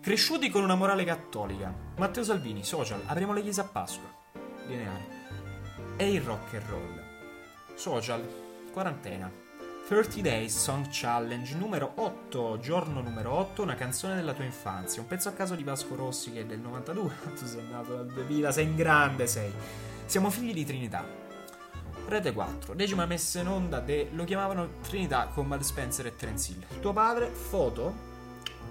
Cresciuti 0.00 0.50
con 0.50 0.62
una 0.62 0.74
morale 0.74 1.04
cattolica. 1.04 1.74
Matteo 1.96 2.24
Salvini, 2.24 2.64
social, 2.64 3.02
apriamo 3.06 3.32
le 3.32 3.42
chiese 3.42 3.60
a 3.60 3.64
Pasqua. 3.64 4.08
Lineare. 4.66 5.21
E 5.96 6.10
il 6.10 6.22
rock 6.22 6.54
and 6.54 6.68
roll. 6.68 7.02
Social, 7.74 8.26
quarantena. 8.72 9.30
30 9.86 10.20
Days 10.20 10.56
Song 10.56 10.86
Challenge 10.90 11.54
numero 11.56 11.92
8, 11.96 12.58
giorno 12.60 13.02
numero 13.02 13.32
8, 13.32 13.62
una 13.62 13.74
canzone 13.74 14.14
della 14.14 14.32
tua 14.32 14.44
infanzia. 14.44 15.02
Un 15.02 15.08
pezzo 15.08 15.28
a 15.28 15.32
caso 15.32 15.54
di 15.54 15.62
Vasco 15.62 15.94
Rossi 15.94 16.32
che 16.32 16.40
è 16.40 16.44
del 16.46 16.60
92. 16.60 17.12
Tu 17.36 17.44
sei 17.46 17.68
nato 17.68 17.96
nel 17.96 18.06
2000, 18.06 18.52
sei 18.52 18.64
in 18.64 18.74
grande, 18.74 19.26
sei. 19.26 19.52
Siamo 20.06 20.30
figli 20.30 20.54
di 20.54 20.64
Trinità. 20.64 21.04
Rete 22.08 22.32
4, 22.32 22.74
decima 22.74 23.06
messa 23.06 23.40
in 23.40 23.48
onda 23.48 23.80
de... 23.80 24.08
lo 24.12 24.24
chiamavano 24.24 24.80
Trinità 24.82 25.26
con 25.26 25.46
Bud 25.46 25.60
Spencer 25.60 26.06
e 26.06 26.16
Terence 26.16 26.52
Hill. 26.52 26.80
Tuo 26.80 26.92
padre, 26.92 27.28
foto 27.28 28.10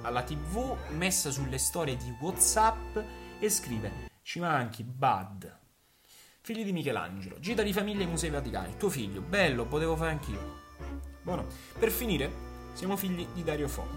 alla 0.02 0.24
tv, 0.24 0.76
messa 0.90 1.30
sulle 1.30 1.58
storie 1.58 1.96
di 1.96 2.16
Whatsapp 2.20 2.98
e 3.40 3.50
scrive 3.50 4.10
Ci 4.24 4.40
manchi, 4.40 4.84
Bud. 4.84 5.61
Figli 6.44 6.64
di 6.64 6.72
Michelangelo, 6.72 7.40
gita 7.40 7.62
di 7.62 7.72
famiglia 7.72 8.02
ai 8.02 8.10
Musei 8.10 8.32
Vaticani. 8.32 8.76
Tuo 8.76 8.90
figlio, 8.90 9.22
bello, 9.22 9.68
potevo 9.68 9.96
fare 9.96 10.10
anch'io. 10.10 10.62
Buono. 11.22 11.46
Per 11.78 11.92
finire, 11.92 12.32
siamo 12.74 12.98
figli 12.98 13.28
di 13.32 13.44
Dario 13.44 13.68
Fo. 13.68 13.88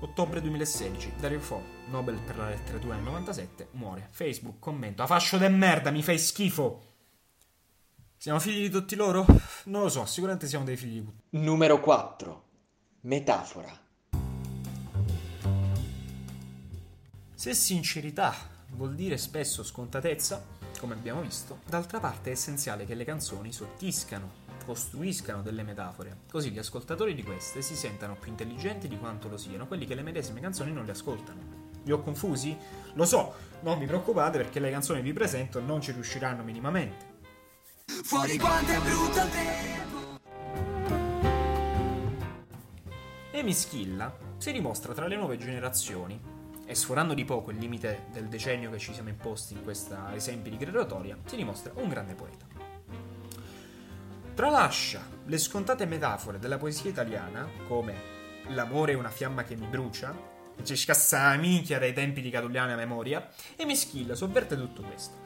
Ottobre 0.00 0.42
2016, 0.42 1.14
Dario 1.18 1.40
Fo, 1.40 1.62
Nobel 1.88 2.18
per 2.18 2.36
la 2.36 2.50
letteratura 2.50 2.96
nel 2.96 3.04
97, 3.04 3.68
muore. 3.70 4.06
Facebook, 4.10 4.58
commento, 4.58 5.02
a 5.02 5.06
fascio 5.06 5.38
de 5.38 5.48
merda, 5.48 5.90
mi 5.90 6.02
fai 6.02 6.18
schifo. 6.18 6.96
Siamo 8.18 8.38
figli 8.38 8.60
di 8.60 8.68
tutti 8.68 8.94
loro? 8.94 9.24
Non 9.64 9.80
lo 9.80 9.88
so, 9.88 10.04
sicuramente 10.04 10.48
siamo 10.48 10.66
dei 10.66 10.76
figli 10.76 11.00
di 11.00 11.04
tutti. 11.06 11.22
Numero 11.38 11.80
4. 11.80 12.48
Metafora. 13.00 13.80
Se 17.34 17.54
sincerità 17.54 18.34
vuol 18.72 18.94
dire 18.94 19.16
spesso 19.16 19.64
scontatezza, 19.64 20.44
come 20.86 20.98
abbiamo 20.98 21.20
visto, 21.20 21.58
d'altra 21.66 21.98
parte 21.98 22.30
è 22.30 22.32
essenziale 22.32 22.86
che 22.86 22.94
le 22.94 23.04
canzoni 23.04 23.52
sottiscano, 23.52 24.44
costruiscano 24.64 25.42
delle 25.42 25.64
metafore, 25.64 26.18
così 26.30 26.52
gli 26.52 26.58
ascoltatori 26.58 27.12
di 27.12 27.24
queste 27.24 27.60
si 27.60 27.74
sentano 27.74 28.14
più 28.14 28.30
intelligenti 28.30 28.86
di 28.86 28.96
quanto 28.96 29.28
lo 29.28 29.36
siano 29.36 29.66
quelli 29.66 29.84
che 29.84 29.96
le 29.96 30.02
medesime 30.02 30.40
canzoni 30.40 30.72
non 30.72 30.84
le 30.84 30.92
ascoltano. 30.92 31.64
Vi 31.82 31.90
ho 31.90 32.00
confusi? 32.02 32.56
Lo 32.94 33.04
so, 33.04 33.34
non 33.62 33.80
vi 33.80 33.86
preoccupate 33.86 34.38
perché 34.38 34.60
le 34.60 34.70
canzoni 34.70 35.00
vi 35.00 35.12
presento 35.12 35.60
non 35.60 35.80
ci 35.80 35.90
riusciranno 35.90 36.44
minimamente. 36.44 37.14
Fuori 38.04 38.38
quanto 38.38 38.70
è 38.70 38.78
brutto 38.78 39.20
il 39.20 39.30
tempo 39.30 40.20
Amy 43.32 43.52
Schilla 43.52 44.16
si 44.38 44.52
dimostra 44.52 44.92
tra 44.92 45.08
le 45.08 45.16
nuove 45.16 45.36
generazioni 45.36 46.35
e 46.66 46.74
sforando 46.74 47.14
di 47.14 47.24
poco 47.24 47.52
il 47.52 47.58
limite 47.58 48.06
del 48.12 48.26
decennio 48.26 48.70
che 48.70 48.78
ci 48.78 48.92
siamo 48.92 49.08
imposti 49.08 49.54
in 49.54 49.62
questa 49.62 50.14
esempi 50.14 50.50
di 50.50 50.56
gradatoria, 50.56 51.16
si 51.24 51.36
dimostra 51.36 51.72
un 51.76 51.88
grande 51.88 52.14
poeta. 52.14 52.44
Tralascia 54.34 55.00
le 55.24 55.38
scontate 55.38 55.86
metafore 55.86 56.38
della 56.38 56.58
poesia 56.58 56.90
italiana, 56.90 57.48
come 57.66 57.94
l'amore 58.48 58.92
è 58.92 58.96
una 58.96 59.10
fiamma 59.10 59.44
che 59.44 59.56
mi 59.56 59.66
brucia, 59.66 60.14
e 60.56 60.64
ci 60.64 60.76
scassa 60.76 61.34
minchia 61.36 61.78
dai 61.78 61.92
tempi 61.92 62.20
di 62.20 62.30
Catugliana 62.30 62.74
a 62.74 62.76
memoria, 62.76 63.30
e 63.54 63.64
Meschilla 63.64 64.14
sovverte 64.14 64.56
tutto 64.56 64.82
questo, 64.82 65.16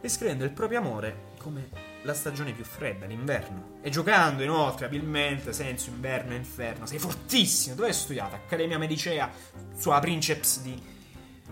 descrivendo 0.00 0.44
il 0.44 0.50
proprio 0.50 0.78
amore 0.78 1.28
come 1.38 1.68
la 2.02 2.14
stagione 2.14 2.52
più 2.52 2.64
fredda, 2.64 3.06
l'inverno, 3.06 3.78
e 3.82 3.90
giocando 3.90 4.42
inoltre 4.42 4.86
abilmente 4.86 5.52
senso 5.52 5.90
inverno 5.90 6.32
e 6.32 6.36
inferno. 6.36 6.86
Sei 6.86 6.98
fortissimo, 6.98 7.74
dove 7.74 7.88
hai 7.88 7.94
studiato? 7.94 8.34
Accademia 8.34 8.78
Medicea, 8.78 9.30
sulla 9.76 9.98
Princeps 9.98 10.62
di 10.62 10.80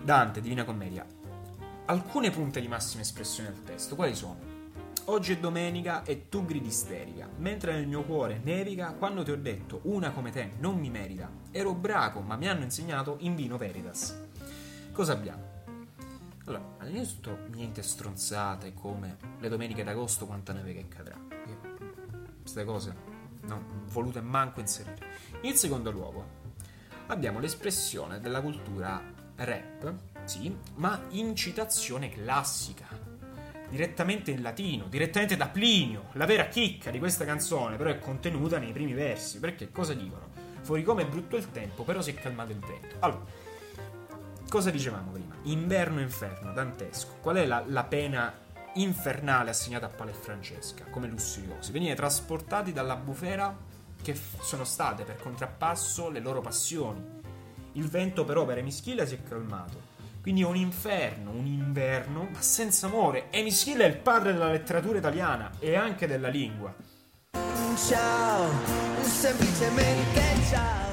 Dante, 0.01 0.41
Divina 0.41 0.63
Commedia. 0.63 1.05
Alcune 1.85 2.29
punte 2.31 2.61
di 2.61 2.67
massima 2.67 3.01
espressione 3.01 3.51
del 3.51 3.63
testo, 3.63 3.95
quali 3.95 4.15
sono? 4.15 4.57
Oggi 5.05 5.33
è 5.33 5.37
domenica 5.37 6.03
e 6.03 6.29
tu 6.29 6.45
gridi 6.45 6.67
isterica, 6.67 7.27
mentre 7.37 7.73
nel 7.73 7.87
mio 7.87 8.03
cuore 8.03 8.39
nevica 8.43 8.93
quando 8.93 9.23
ti 9.23 9.31
ho 9.31 9.37
detto 9.37 9.79
una 9.83 10.11
come 10.11 10.29
te 10.29 10.51
non 10.59 10.77
mi 10.77 10.91
merita. 10.91 11.31
Ero 11.49 11.71
ubriaco, 11.71 12.21
ma 12.21 12.35
mi 12.35 12.47
hanno 12.47 12.63
insegnato 12.63 13.17
in 13.21 13.33
vino 13.33 13.57
veritas. 13.57 14.15
Cosa 14.91 15.13
abbiamo? 15.13 15.48
Allora, 16.49 16.77
all'inizio 16.79 17.45
niente 17.51 17.83
stronzate 17.83 18.73
come 18.73 19.17
le 19.39 19.49
domeniche 19.49 19.83
d'agosto 19.83 20.25
quanta 20.25 20.51
neve 20.51 20.73
che 20.73 20.87
cadrà. 20.87 21.15
Queste 22.41 22.65
cose 22.65 22.95
non 23.41 23.83
volute 23.85 24.19
manco 24.19 24.59
inserire. 24.59 24.97
In 25.41 25.55
secondo 25.55 25.91
luogo, 25.91 26.25
abbiamo 27.07 27.37
l'espressione 27.39 28.19
della 28.19 28.41
cultura 28.41 28.99
rap 29.35 29.93
sì, 30.23 30.51
ma 30.77 30.99
in 31.09 31.35
citazione 31.35 32.09
classica. 32.09 32.87
Direttamente 33.69 34.31
in 34.31 34.41
latino, 34.41 34.85
direttamente 34.87 35.37
da 35.37 35.49
Plinio. 35.49 36.05
La 36.13 36.25
vera 36.25 36.47
chicca 36.47 36.89
di 36.89 36.97
questa 36.97 37.25
canzone, 37.25 37.75
però, 37.77 37.91
è 37.91 37.99
contenuta 37.99 38.57
nei 38.57 38.71
primi 38.71 38.93
versi. 38.93 39.37
Perché 39.37 39.71
cosa 39.71 39.93
dicono? 39.93 40.29
Fuori 40.61 40.81
come 40.81 41.03
è 41.03 41.07
brutto 41.07 41.35
il 41.35 41.51
tempo, 41.51 41.83
però 41.83 42.01
si 42.01 42.09
è 42.09 42.15
calmato 42.15 42.51
il 42.51 42.59
vento. 42.59 42.95
Allora, 42.99 43.23
cosa 44.49 44.71
dicevamo 44.71 45.11
prima? 45.11 45.35
Inverno 45.43 46.01
inferno, 46.01 46.51
dantesco. 46.51 47.17
Qual 47.21 47.37
è 47.37 47.45
la, 47.45 47.63
la 47.65 47.83
pena 47.83 48.33
infernale 48.73 49.51
assegnata 49.51 49.85
a 49.85 49.89
Pale 49.89 50.11
e 50.11 50.15
Francesca 50.15 50.85
come 50.89 51.07
lussuriosi? 51.07 51.71
Venire 51.71 51.95
trasportati 51.95 52.73
dalla 52.73 52.95
bufera 52.95 53.55
che 54.01 54.15
f- 54.15 54.41
sono 54.41 54.63
state 54.63 55.03
per 55.03 55.21
contrappasso 55.21 56.09
le 56.09 56.19
loro 56.19 56.41
passioni. 56.41 57.01
Il 57.73 57.87
vento 57.87 58.25
però 58.25 58.45
per 58.45 58.57
Emischilla 58.57 59.05
si 59.05 59.15
è 59.15 59.23
calmato. 59.23 59.87
Quindi 60.21 60.41
è 60.41 60.45
un 60.45 60.57
inferno, 60.57 61.31
un 61.31 61.45
inverno, 61.45 62.27
ma 62.31 62.41
senza 62.41 62.87
amore. 62.87 63.31
Emischilla 63.31 63.85
è 63.85 63.87
il 63.87 63.97
padre 63.97 64.33
della 64.33 64.51
letteratura 64.51 64.97
italiana 64.97 65.51
e 65.59 65.75
anche 65.75 66.07
della 66.07 66.27
lingua. 66.27 66.73
Ciao, 67.87 68.49
semplicemente 69.03 70.21
ciao. 70.49 70.88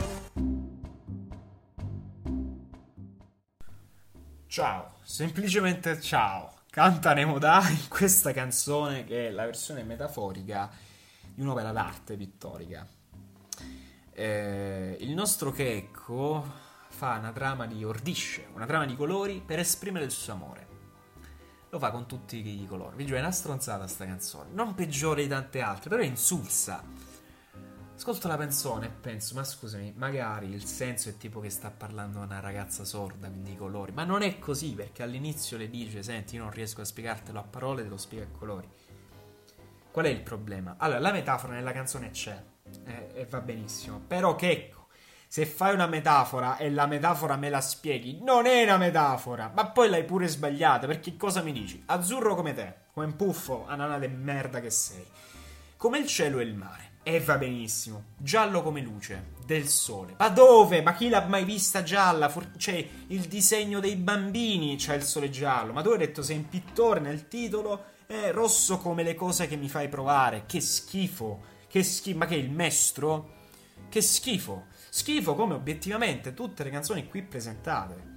Ciao, 4.57 4.92
semplicemente 5.02 6.00
ciao. 6.00 6.61
Canta 6.70 7.12
Nemodà 7.12 7.68
in 7.68 7.88
questa 7.92 8.32
canzone 8.32 9.04
che 9.04 9.28
è 9.28 9.30
la 9.30 9.44
versione 9.44 9.82
metaforica 9.82 10.70
di 11.34 11.42
un'opera 11.42 11.72
d'arte 11.72 12.16
pittorica. 12.16 12.86
Eh, 14.14 14.96
il 14.98 15.12
nostro 15.12 15.52
Checco 15.52 16.42
fa 16.88 17.18
una 17.18 17.32
trama 17.32 17.66
di 17.66 17.84
ordisce, 17.84 18.46
una 18.54 18.64
trama 18.64 18.86
di 18.86 18.96
colori 18.96 19.42
per 19.44 19.59
esprimere 19.59 20.07
il 20.07 20.11
suo 20.11 20.32
amore. 20.32 20.66
Lo 21.68 21.78
fa 21.78 21.90
con 21.90 22.07
tutti 22.07 22.36
i 22.38 22.66
colori. 22.66 22.96
Vi 22.96 23.04
giuro, 23.04 23.18
è 23.18 23.20
una 23.20 23.32
stronzata 23.32 23.86
sta 23.86 24.07
canzone. 24.07 24.48
Non 24.54 24.74
peggiore 24.74 25.20
di 25.20 25.28
tante 25.28 25.61
altre, 25.61 25.90
però 25.90 26.00
è 26.00 26.07
insulsa. 26.07 26.82
Ascolto 27.97 28.28
la 28.28 28.36
canzone 28.36 28.86
e 28.86 28.90
penso, 28.90 29.34
ma 29.34 29.42
scusami, 29.42 29.94
magari 29.97 30.51
il 30.51 30.64
senso 30.66 31.09
è 31.09 31.16
tipo 31.16 31.40
che 31.40 31.49
sta 31.49 31.70
parlando 31.70 32.20
una 32.20 32.40
ragazza 32.40 32.84
sorda, 32.84 33.26
quindi 33.28 33.53
i 33.53 33.57
colori. 33.57 33.90
Ma 33.92 34.05
non 34.05 34.20
è 34.20 34.38
così, 34.38 34.74
perché 34.74 35.03
all'inizio 35.03 35.57
le 35.57 35.70
dice, 35.70 36.03
senti, 36.03 36.36
io 36.36 36.42
non 36.42 36.53
riesco 36.53 36.82
a 36.82 36.84
spiegartelo 36.84 37.38
a 37.38 37.42
parole, 37.42 37.82
te 37.82 37.88
lo 37.88 37.97
spiego 37.97 38.26
a 38.26 38.38
colori. 38.38 38.68
Qual 39.90 40.05
è 40.05 40.11
il 40.11 40.20
problema? 40.20 40.74
Allora, 40.76 41.01
la 41.01 41.11
metafora 41.11 41.55
nella 41.55 41.72
canzone 41.72 42.11
c'è, 42.11 42.40
eh, 42.84 43.11
e 43.14 43.24
va 43.24 43.40
benissimo. 43.40 43.99
Però 44.07 44.36
che 44.36 44.51
ecco, 44.51 44.88
se 45.26 45.47
fai 45.47 45.72
una 45.72 45.86
metafora 45.86 46.59
e 46.59 46.70
la 46.70 46.86
metafora 46.86 47.36
me 47.36 47.49
la 47.49 47.62
spieghi, 47.62 48.22
non 48.22 48.44
è 48.44 48.62
una 48.62 48.76
metafora, 48.76 49.51
ma 49.53 49.70
poi 49.70 49.88
l'hai 49.88 50.05
pure 50.05 50.28
sbagliata, 50.28 50.86
perché 50.86 51.16
cosa 51.16 51.40
mi 51.40 51.51
dici? 51.51 51.82
Azzurro 51.86 52.34
come 52.34 52.53
te, 52.53 52.74
come 52.92 53.07
un 53.07 53.16
puffo, 53.16 53.64
anana 53.66 53.99
de 53.99 54.09
merda 54.09 54.61
che 54.61 54.70
sei. 54.70 55.05
Come 55.78 55.99
il 55.99 56.07
cielo 56.07 56.38
e 56.38 56.44
il 56.44 56.55
mare. 56.55 56.86
E 57.09 57.20
va 57.20 57.38
benissimo. 57.38 58.07
Giallo 58.16 58.62
come 58.62 58.80
luce 58.80 59.26
del 59.44 59.68
sole. 59.68 60.16
Ma 60.18 60.28
dove? 60.28 60.82
Ma 60.82 60.92
chi 60.92 61.09
l'ha 61.09 61.24
mai 61.26 61.44
vista 61.44 61.84
gialla? 61.84 62.28
For- 62.28 62.57
C'è 62.57 62.84
il 63.07 63.20
disegno 63.28 63.78
dei 63.78 63.94
bambini, 63.94 64.74
c'è 64.74 64.96
il 64.96 65.04
sole 65.04 65.30
giallo. 65.30 65.72
Ma 65.72 65.82
tu 65.82 65.90
hai 65.90 65.98
detto 65.98 66.20
sei 66.20 66.38
un 66.38 66.48
pittore 66.48 66.98
nel 66.98 67.28
titolo? 67.28 67.84
È 68.07 68.32
rosso 68.32 68.78
come 68.78 69.04
le 69.04 69.14
cose 69.14 69.46
che 69.46 69.54
mi 69.54 69.68
fai 69.68 69.88
provare. 69.88 70.46
Che 70.46 70.61
schifo. 70.61 71.44
Che 71.68 71.84
schifo. 71.84 72.18
Ma 72.18 72.26
che 72.26 72.34
il 72.34 72.50
maestro? 72.50 73.34
Che 73.88 74.00
schifo. 74.00 74.64
Schifo 74.90 75.36
come 75.36 75.54
obiettivamente 75.54 76.34
tutte 76.34 76.64
le 76.64 76.70
canzoni 76.70 77.07
qui 77.07 77.22
presentate. 77.22 78.14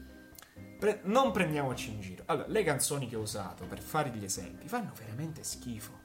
Pre- 0.80 1.02
non 1.04 1.32
prendiamoci 1.32 1.92
in 1.92 2.02
giro. 2.02 2.24
Allora, 2.26 2.48
le 2.48 2.64
canzoni 2.64 3.08
che 3.08 3.16
ho 3.18 3.22
usato 3.22 3.66
per 3.66 3.82
fare 3.82 4.10
gli 4.10 4.24
esempi 4.24 4.68
fanno 4.68 4.94
veramente 4.98 5.44
schifo. 5.44 5.99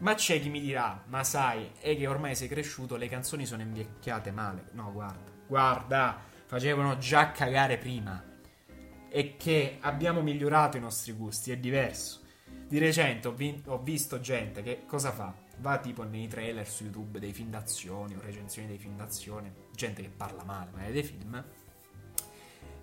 Ma 0.00 0.14
c'è 0.14 0.40
chi 0.40 0.48
mi 0.48 0.60
dirà, 0.60 1.02
ma 1.06 1.22
sai, 1.24 1.72
è 1.78 1.94
che 1.96 2.06
ormai 2.06 2.34
sei 2.34 2.48
cresciuto, 2.48 2.96
le 2.96 3.08
canzoni 3.08 3.44
sono 3.44 3.62
invecchiate 3.62 4.30
male. 4.30 4.68
No, 4.72 4.90
guarda, 4.92 5.30
guarda, 5.46 6.18
facevano 6.46 6.96
già 6.96 7.32
cagare 7.32 7.76
prima. 7.76 8.22
E 9.10 9.36
che 9.36 9.76
abbiamo 9.80 10.22
migliorato 10.22 10.78
i 10.78 10.80
nostri 10.80 11.12
gusti, 11.12 11.50
è 11.52 11.58
diverso. 11.58 12.22
Di 12.66 12.78
recente 12.78 13.28
ho, 13.28 13.32
vi- 13.32 13.62
ho 13.66 13.78
visto 13.78 14.20
gente 14.20 14.62
che 14.62 14.84
cosa 14.86 15.12
fa? 15.12 15.34
Va 15.58 15.78
tipo 15.78 16.02
nei 16.04 16.28
trailer 16.28 16.66
su 16.66 16.84
YouTube 16.84 17.18
dei 17.18 17.34
film 17.34 17.50
d'azione 17.50 18.16
o 18.16 18.20
recensioni 18.20 18.68
dei 18.68 18.78
film 18.78 18.96
d'azione, 18.96 19.52
gente 19.74 20.00
che 20.00 20.08
parla 20.08 20.44
male, 20.44 20.70
ma 20.72 20.84
è 20.86 20.92
dei 20.92 21.02
film, 21.02 21.44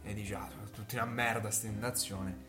e 0.03 0.13
dice, 0.13 0.35
ah, 0.35 0.47
sono 0.49 0.69
tutti 0.69 0.95
una 0.95 1.05
merda 1.05 1.49
sta 1.49 1.67
d'azione. 1.67 2.45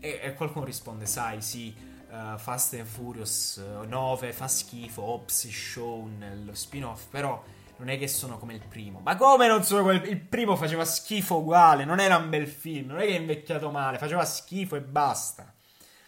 E, 0.00 0.20
e 0.22 0.34
qualcuno 0.34 0.64
risponde, 0.64 1.06
sai, 1.06 1.40
sì, 1.40 1.74
uh, 2.10 2.38
Fast 2.38 2.74
and 2.74 2.86
Furious 2.86 3.56
uh, 3.56 3.86
9 3.86 4.32
fa 4.32 4.48
schifo, 4.48 5.02
Ops 5.02 5.48
Shown, 5.48 6.42
lo 6.44 6.54
spin-off, 6.54 7.06
però 7.08 7.42
non 7.76 7.88
è 7.88 7.98
che 7.98 8.08
sono 8.08 8.38
come 8.38 8.54
il 8.54 8.62
primo. 8.66 9.00
Ma 9.00 9.16
come 9.16 9.46
non 9.46 9.64
sono 9.64 9.82
come 9.82 9.94
il, 9.94 10.08
il 10.08 10.20
primo 10.20 10.56
faceva 10.56 10.84
schifo 10.84 11.38
uguale, 11.38 11.84
non 11.84 12.00
era 12.00 12.16
un 12.16 12.28
bel 12.28 12.46
film, 12.46 12.88
non 12.88 13.00
è 13.00 13.06
che 13.06 13.16
è 13.16 13.18
invecchiato 13.18 13.70
male, 13.70 13.98
faceva 13.98 14.24
schifo 14.24 14.76
e 14.76 14.80
basta. 14.80 15.52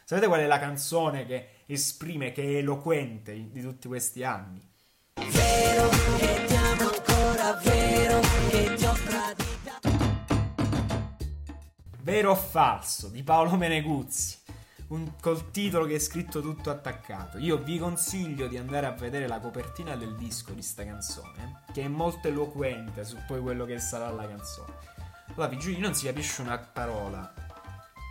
Sapete 0.05 0.26
qual 0.26 0.40
è 0.40 0.46
la 0.46 0.59
canzone 0.59 1.24
che 1.24 1.48
esprime, 1.66 2.32
che 2.32 2.42
è 2.42 2.57
eloquente 2.57 3.32
di, 3.32 3.51
di 3.53 3.62
tutti 3.62 3.86
questi 3.86 4.24
anni? 4.24 4.61
Vero 5.14 5.88
che 6.16 6.44
ti 6.46 6.55
amo 6.57 6.90
ancora, 6.90 7.53
vero 7.62 8.20
che 8.48 8.74
ti 8.74 8.84
ho 8.84 8.92
tradito. 9.05 9.48
Vero 12.03 12.30
o 12.32 12.34
falso 12.34 13.09
di 13.09 13.22
Paolo 13.22 13.55
Meneguzzi. 13.57 14.39
Un, 14.91 15.12
col 15.20 15.51
titolo 15.53 15.86
che 15.86 15.95
è 15.95 15.99
scritto 15.99 16.41
tutto 16.41 16.70
attaccato. 16.70 17.38
Io 17.38 17.59
vi 17.59 17.78
consiglio 17.78 18.49
di 18.49 18.59
andare 18.59 18.86
a 18.86 18.91
vedere 18.91 19.28
la 19.28 19.38
copertina 19.38 19.95
del 19.95 20.16
disco 20.16 20.53
di 20.53 20.62
sta 20.62 20.84
canzone, 20.84 21.62
che 21.72 21.82
è 21.82 21.88
molto 21.88 22.26
eloquente 22.26 23.05
su 23.05 23.16
poi 23.26 23.41
quello 23.41 23.64
che 23.64 23.78
sarà 23.78 24.11
la 24.11 24.26
canzone. 24.26 24.72
Allora, 25.28 25.47
vi 25.47 25.78
non 25.78 25.95
si 25.95 26.07
capisce 26.07 26.43
una 26.43 26.59
parola. 26.59 27.32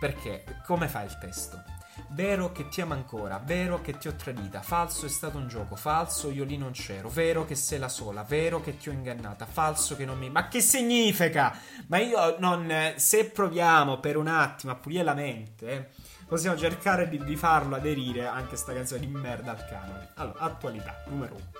Perché? 0.00 0.44
Come 0.64 0.88
fa 0.88 1.02
il 1.02 1.18
testo? 1.18 1.62
Vero 2.08 2.50
che 2.50 2.68
ti 2.68 2.80
amo 2.80 2.94
ancora, 2.94 3.40
vero 3.44 3.82
che 3.82 3.98
ti 3.98 4.08
ho 4.08 4.14
tradita, 4.14 4.62
falso 4.62 5.04
è 5.04 5.08
stato 5.08 5.36
un 5.36 5.48
gioco, 5.48 5.76
falso 5.76 6.30
io 6.30 6.44
lì 6.44 6.56
non 6.56 6.72
c'ero, 6.72 7.08
vero 7.08 7.44
che 7.44 7.54
sei 7.54 7.78
la 7.78 7.88
sola, 7.88 8.22
vero 8.22 8.60
che 8.60 8.78
ti 8.78 8.88
ho 8.88 8.92
ingannata, 8.92 9.44
falso 9.44 9.96
che 9.96 10.06
non 10.06 10.18
mi... 10.18 10.30
Ma 10.30 10.48
che 10.48 10.60
significa? 10.60 11.54
Ma 11.88 11.98
io 11.98 12.38
non... 12.38 12.94
Se 12.96 13.26
proviamo 13.26 14.00
per 14.00 14.16
un 14.16 14.28
attimo 14.28 14.72
a 14.72 14.76
pulire 14.76 15.02
la 15.02 15.14
mente, 15.14 15.70
eh, 15.70 15.88
possiamo 16.30 16.56
cercare 16.56 17.08
di, 17.08 17.18
di 17.24 17.34
farlo 17.34 17.74
aderire 17.74 18.24
anche 18.24 18.54
sta 18.54 18.72
canzone 18.72 19.00
di 19.00 19.08
merda 19.08 19.50
al 19.50 19.66
canone. 19.66 20.10
Allora, 20.14 20.38
attualità, 20.38 21.02
numero 21.08 21.34
uno. 21.34 21.50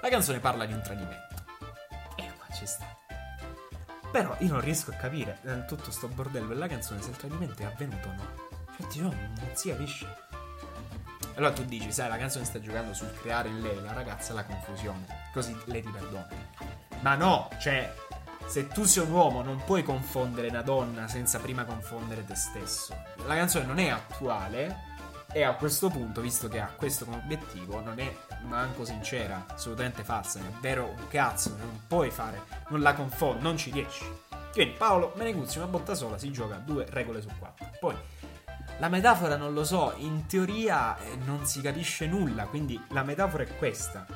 La 0.00 0.08
canzone 0.08 0.38
parla 0.38 0.66
di 0.66 0.72
un 0.72 0.80
tradimento. 0.82 1.34
E 2.14 2.32
qua 2.36 2.54
ci 2.54 2.64
sta. 2.64 2.86
Però 4.12 4.36
io 4.38 4.52
non 4.52 4.60
riesco 4.60 4.92
a 4.92 4.94
capire 4.94 5.38
eh, 5.42 5.64
tutto 5.64 5.90
sto 5.90 6.06
bordello 6.06 6.46
della 6.46 6.68
canzone 6.68 7.02
se 7.02 7.10
il 7.10 7.16
tradimento 7.16 7.60
è 7.62 7.64
avvenuto 7.64 8.08
o 8.08 8.12
no. 8.12 8.50
Cioè, 8.76 8.86
Dio, 8.92 9.02
non 9.02 9.50
si 9.54 9.70
capisce. 9.70 10.06
Allora 11.34 11.52
tu 11.52 11.64
dici, 11.64 11.90
sai, 11.90 12.08
la 12.08 12.18
canzone 12.18 12.44
sta 12.44 12.60
giocando 12.60 12.94
sul 12.94 13.12
creare 13.20 13.48
in 13.48 13.62
lei, 13.62 13.82
la 13.82 13.94
ragazza, 13.94 14.32
la 14.32 14.44
confusione. 14.44 15.06
Così 15.32 15.56
lei 15.64 15.82
ti 15.82 15.90
perdona. 15.90 16.28
Ma 17.00 17.16
no, 17.16 17.48
cioè, 17.58 17.92
se 18.46 18.68
tu 18.68 18.84
sei 18.84 19.04
un 19.04 19.12
uomo 19.12 19.42
non 19.42 19.62
puoi 19.64 19.82
confondere 19.82 20.48
una 20.48 20.62
donna 20.62 21.08
senza 21.08 21.38
prima 21.38 21.64
confondere 21.64 22.24
te 22.24 22.34
stesso. 22.34 22.94
La 23.26 23.34
canzone 23.34 23.64
non 23.64 23.78
è 23.78 23.88
attuale 23.88 24.90
e 25.32 25.42
a 25.42 25.54
questo 25.54 25.88
punto, 25.88 26.20
visto 26.20 26.48
che 26.48 26.60
ha 26.60 26.70
questo 26.76 27.06
come 27.06 27.16
obiettivo, 27.16 27.80
non 27.80 27.98
è 27.98 28.14
manco 28.42 28.84
sincera, 28.84 29.46
assolutamente 29.48 30.04
falsa, 30.04 30.38
è 30.40 30.42
vero 30.60 30.84
un 30.84 31.08
cazzo, 31.08 31.56
non 31.56 31.82
puoi 31.86 32.10
fare, 32.10 32.42
non 32.68 32.80
la 32.80 32.92
confondi, 32.92 33.42
non 33.42 33.56
ci 33.56 33.70
riesci. 33.70 34.04
Quindi 34.52 34.74
Paolo 34.76 35.12
Meneguzzi 35.16 35.56
una 35.56 35.66
botta 35.66 35.94
sola 35.94 36.18
si 36.18 36.30
gioca 36.30 36.56
due 36.56 36.84
regole 36.90 37.22
su 37.22 37.28
quattro. 37.38 37.70
Poi 37.80 37.96
la 38.78 38.88
metafora 38.88 39.36
non 39.36 39.54
lo 39.54 39.64
so, 39.64 39.94
in 39.96 40.26
teoria 40.26 40.98
eh, 40.98 41.16
non 41.24 41.46
si 41.46 41.60
capisce 41.62 42.06
nulla, 42.06 42.44
quindi 42.44 42.80
la 42.88 43.02
metafora 43.02 43.44
è 43.44 43.56
questa. 43.56 44.06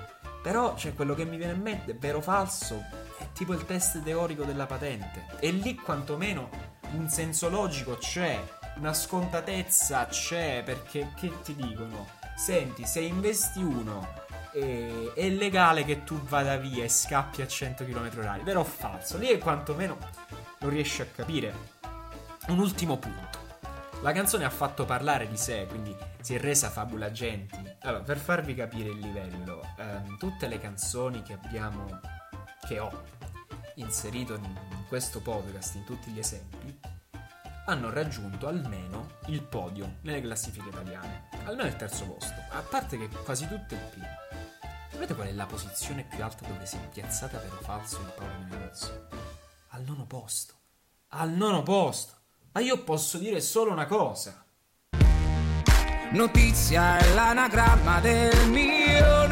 Però 0.42 0.74
c'è 0.74 0.94
quello 0.94 1.14
che 1.14 1.24
mi 1.24 1.38
viene 1.38 1.54
in 1.54 1.60
mente, 1.60 1.94
vero 1.94 2.18
o 2.18 2.20
falso, 2.20 2.82
è 3.18 3.32
tipo 3.32 3.52
il 3.52 3.64
test 3.64 4.02
teorico 4.02 4.44
della 4.44 4.66
patente. 4.66 5.26
E 5.40 5.50
lì 5.50 5.74
quantomeno 5.74 6.48
un 6.92 7.08
senso 7.08 7.48
logico 7.48 7.96
c'è, 7.96 8.42
una 8.76 8.94
scontatezza 8.94 10.06
c'è, 10.06 10.62
perché 10.64 11.12
che 11.16 11.40
ti 11.42 11.54
dicono? 11.54 12.06
Senti, 12.36 12.86
se 12.86 13.00
investi 13.00 13.62
uno 13.62 14.24
eh, 14.52 15.12
è 15.14 15.28
legale 15.28 15.84
che 15.84 16.04
tu 16.04 16.20
vada 16.22 16.56
via 16.56 16.84
e 16.84 16.88
scappi 16.88 17.42
a 17.42 17.46
100 17.46 17.84
km 17.84 18.08
h 18.08 18.42
vero 18.42 18.60
o 18.60 18.64
falso? 18.64 19.18
Lì 19.18 19.38
quantomeno 19.38 19.96
lo 20.58 20.68
riesci 20.68 21.02
a 21.02 21.06
capire. 21.06 21.74
Un 22.48 22.58
ultimo 22.58 22.96
punto. 22.96 23.44
La 24.02 24.12
canzone 24.12 24.44
ha 24.44 24.50
fatto 24.50 24.84
parlare 24.84 25.28
di 25.28 25.36
sé, 25.36 25.66
quindi 25.68 25.94
si 26.20 26.34
è 26.34 26.38
resa 26.38 26.70
fabula 26.70 27.10
genti. 27.10 27.58
Allora, 27.80 28.02
per 28.02 28.18
farvi 28.18 28.54
capire 28.54 28.90
il 28.90 28.98
livello, 28.98 29.62
ehm, 29.78 30.18
tutte 30.18 30.46
le 30.46 30.58
canzoni 30.58 31.22
che 31.22 31.32
abbiamo, 31.32 32.00
che 32.66 32.80
ho 32.80 32.90
inserito 33.76 34.34
in, 34.34 34.64
questo 34.88 35.20
podcast, 35.20 35.74
in 35.76 35.84
tutti 35.84 36.10
gli 36.10 36.18
esempi, 36.18 36.78
hanno 37.66 37.90
raggiunto 37.90 38.46
almeno 38.46 39.18
il 39.26 39.42
podio 39.42 39.96
nelle 40.02 40.20
classifiche 40.20 40.68
italiane. 40.68 41.28
Almeno 41.44 41.68
il 41.68 41.76
terzo 41.76 42.04
posto, 42.06 42.34
a 42.50 42.60
parte 42.60 42.98
che 42.98 43.08
quasi 43.08 43.46
tutte 43.46 43.74
il 43.74 43.80
primo. 43.90 44.06
Sapete 44.90 45.14
qual 45.14 45.28
è 45.28 45.32
la 45.32 45.46
posizione 45.46 46.04
più 46.04 46.22
alta 46.22 46.46
dove 46.46 46.66
si 46.66 46.76
è 46.76 46.88
piazzata 46.88 47.38
per 47.38 47.58
falso 47.62 48.00
il 48.00 48.12
Paolo 48.16 48.32
Menezzo? 48.48 49.08
Al 49.70 49.82
nono 49.82 50.06
posto. 50.06 50.54
Al 51.08 51.30
nono 51.30 51.62
posto. 51.62 52.14
Ma 52.52 52.60
io 52.60 52.82
posso 52.82 53.18
dire 53.18 53.40
solo 53.40 53.72
una 53.72 53.86
cosa. 53.86 54.44
Notizia 56.12 56.98
è 56.98 57.14
l'anagramma 57.14 58.00
del 58.00 58.48
mio 58.48 59.26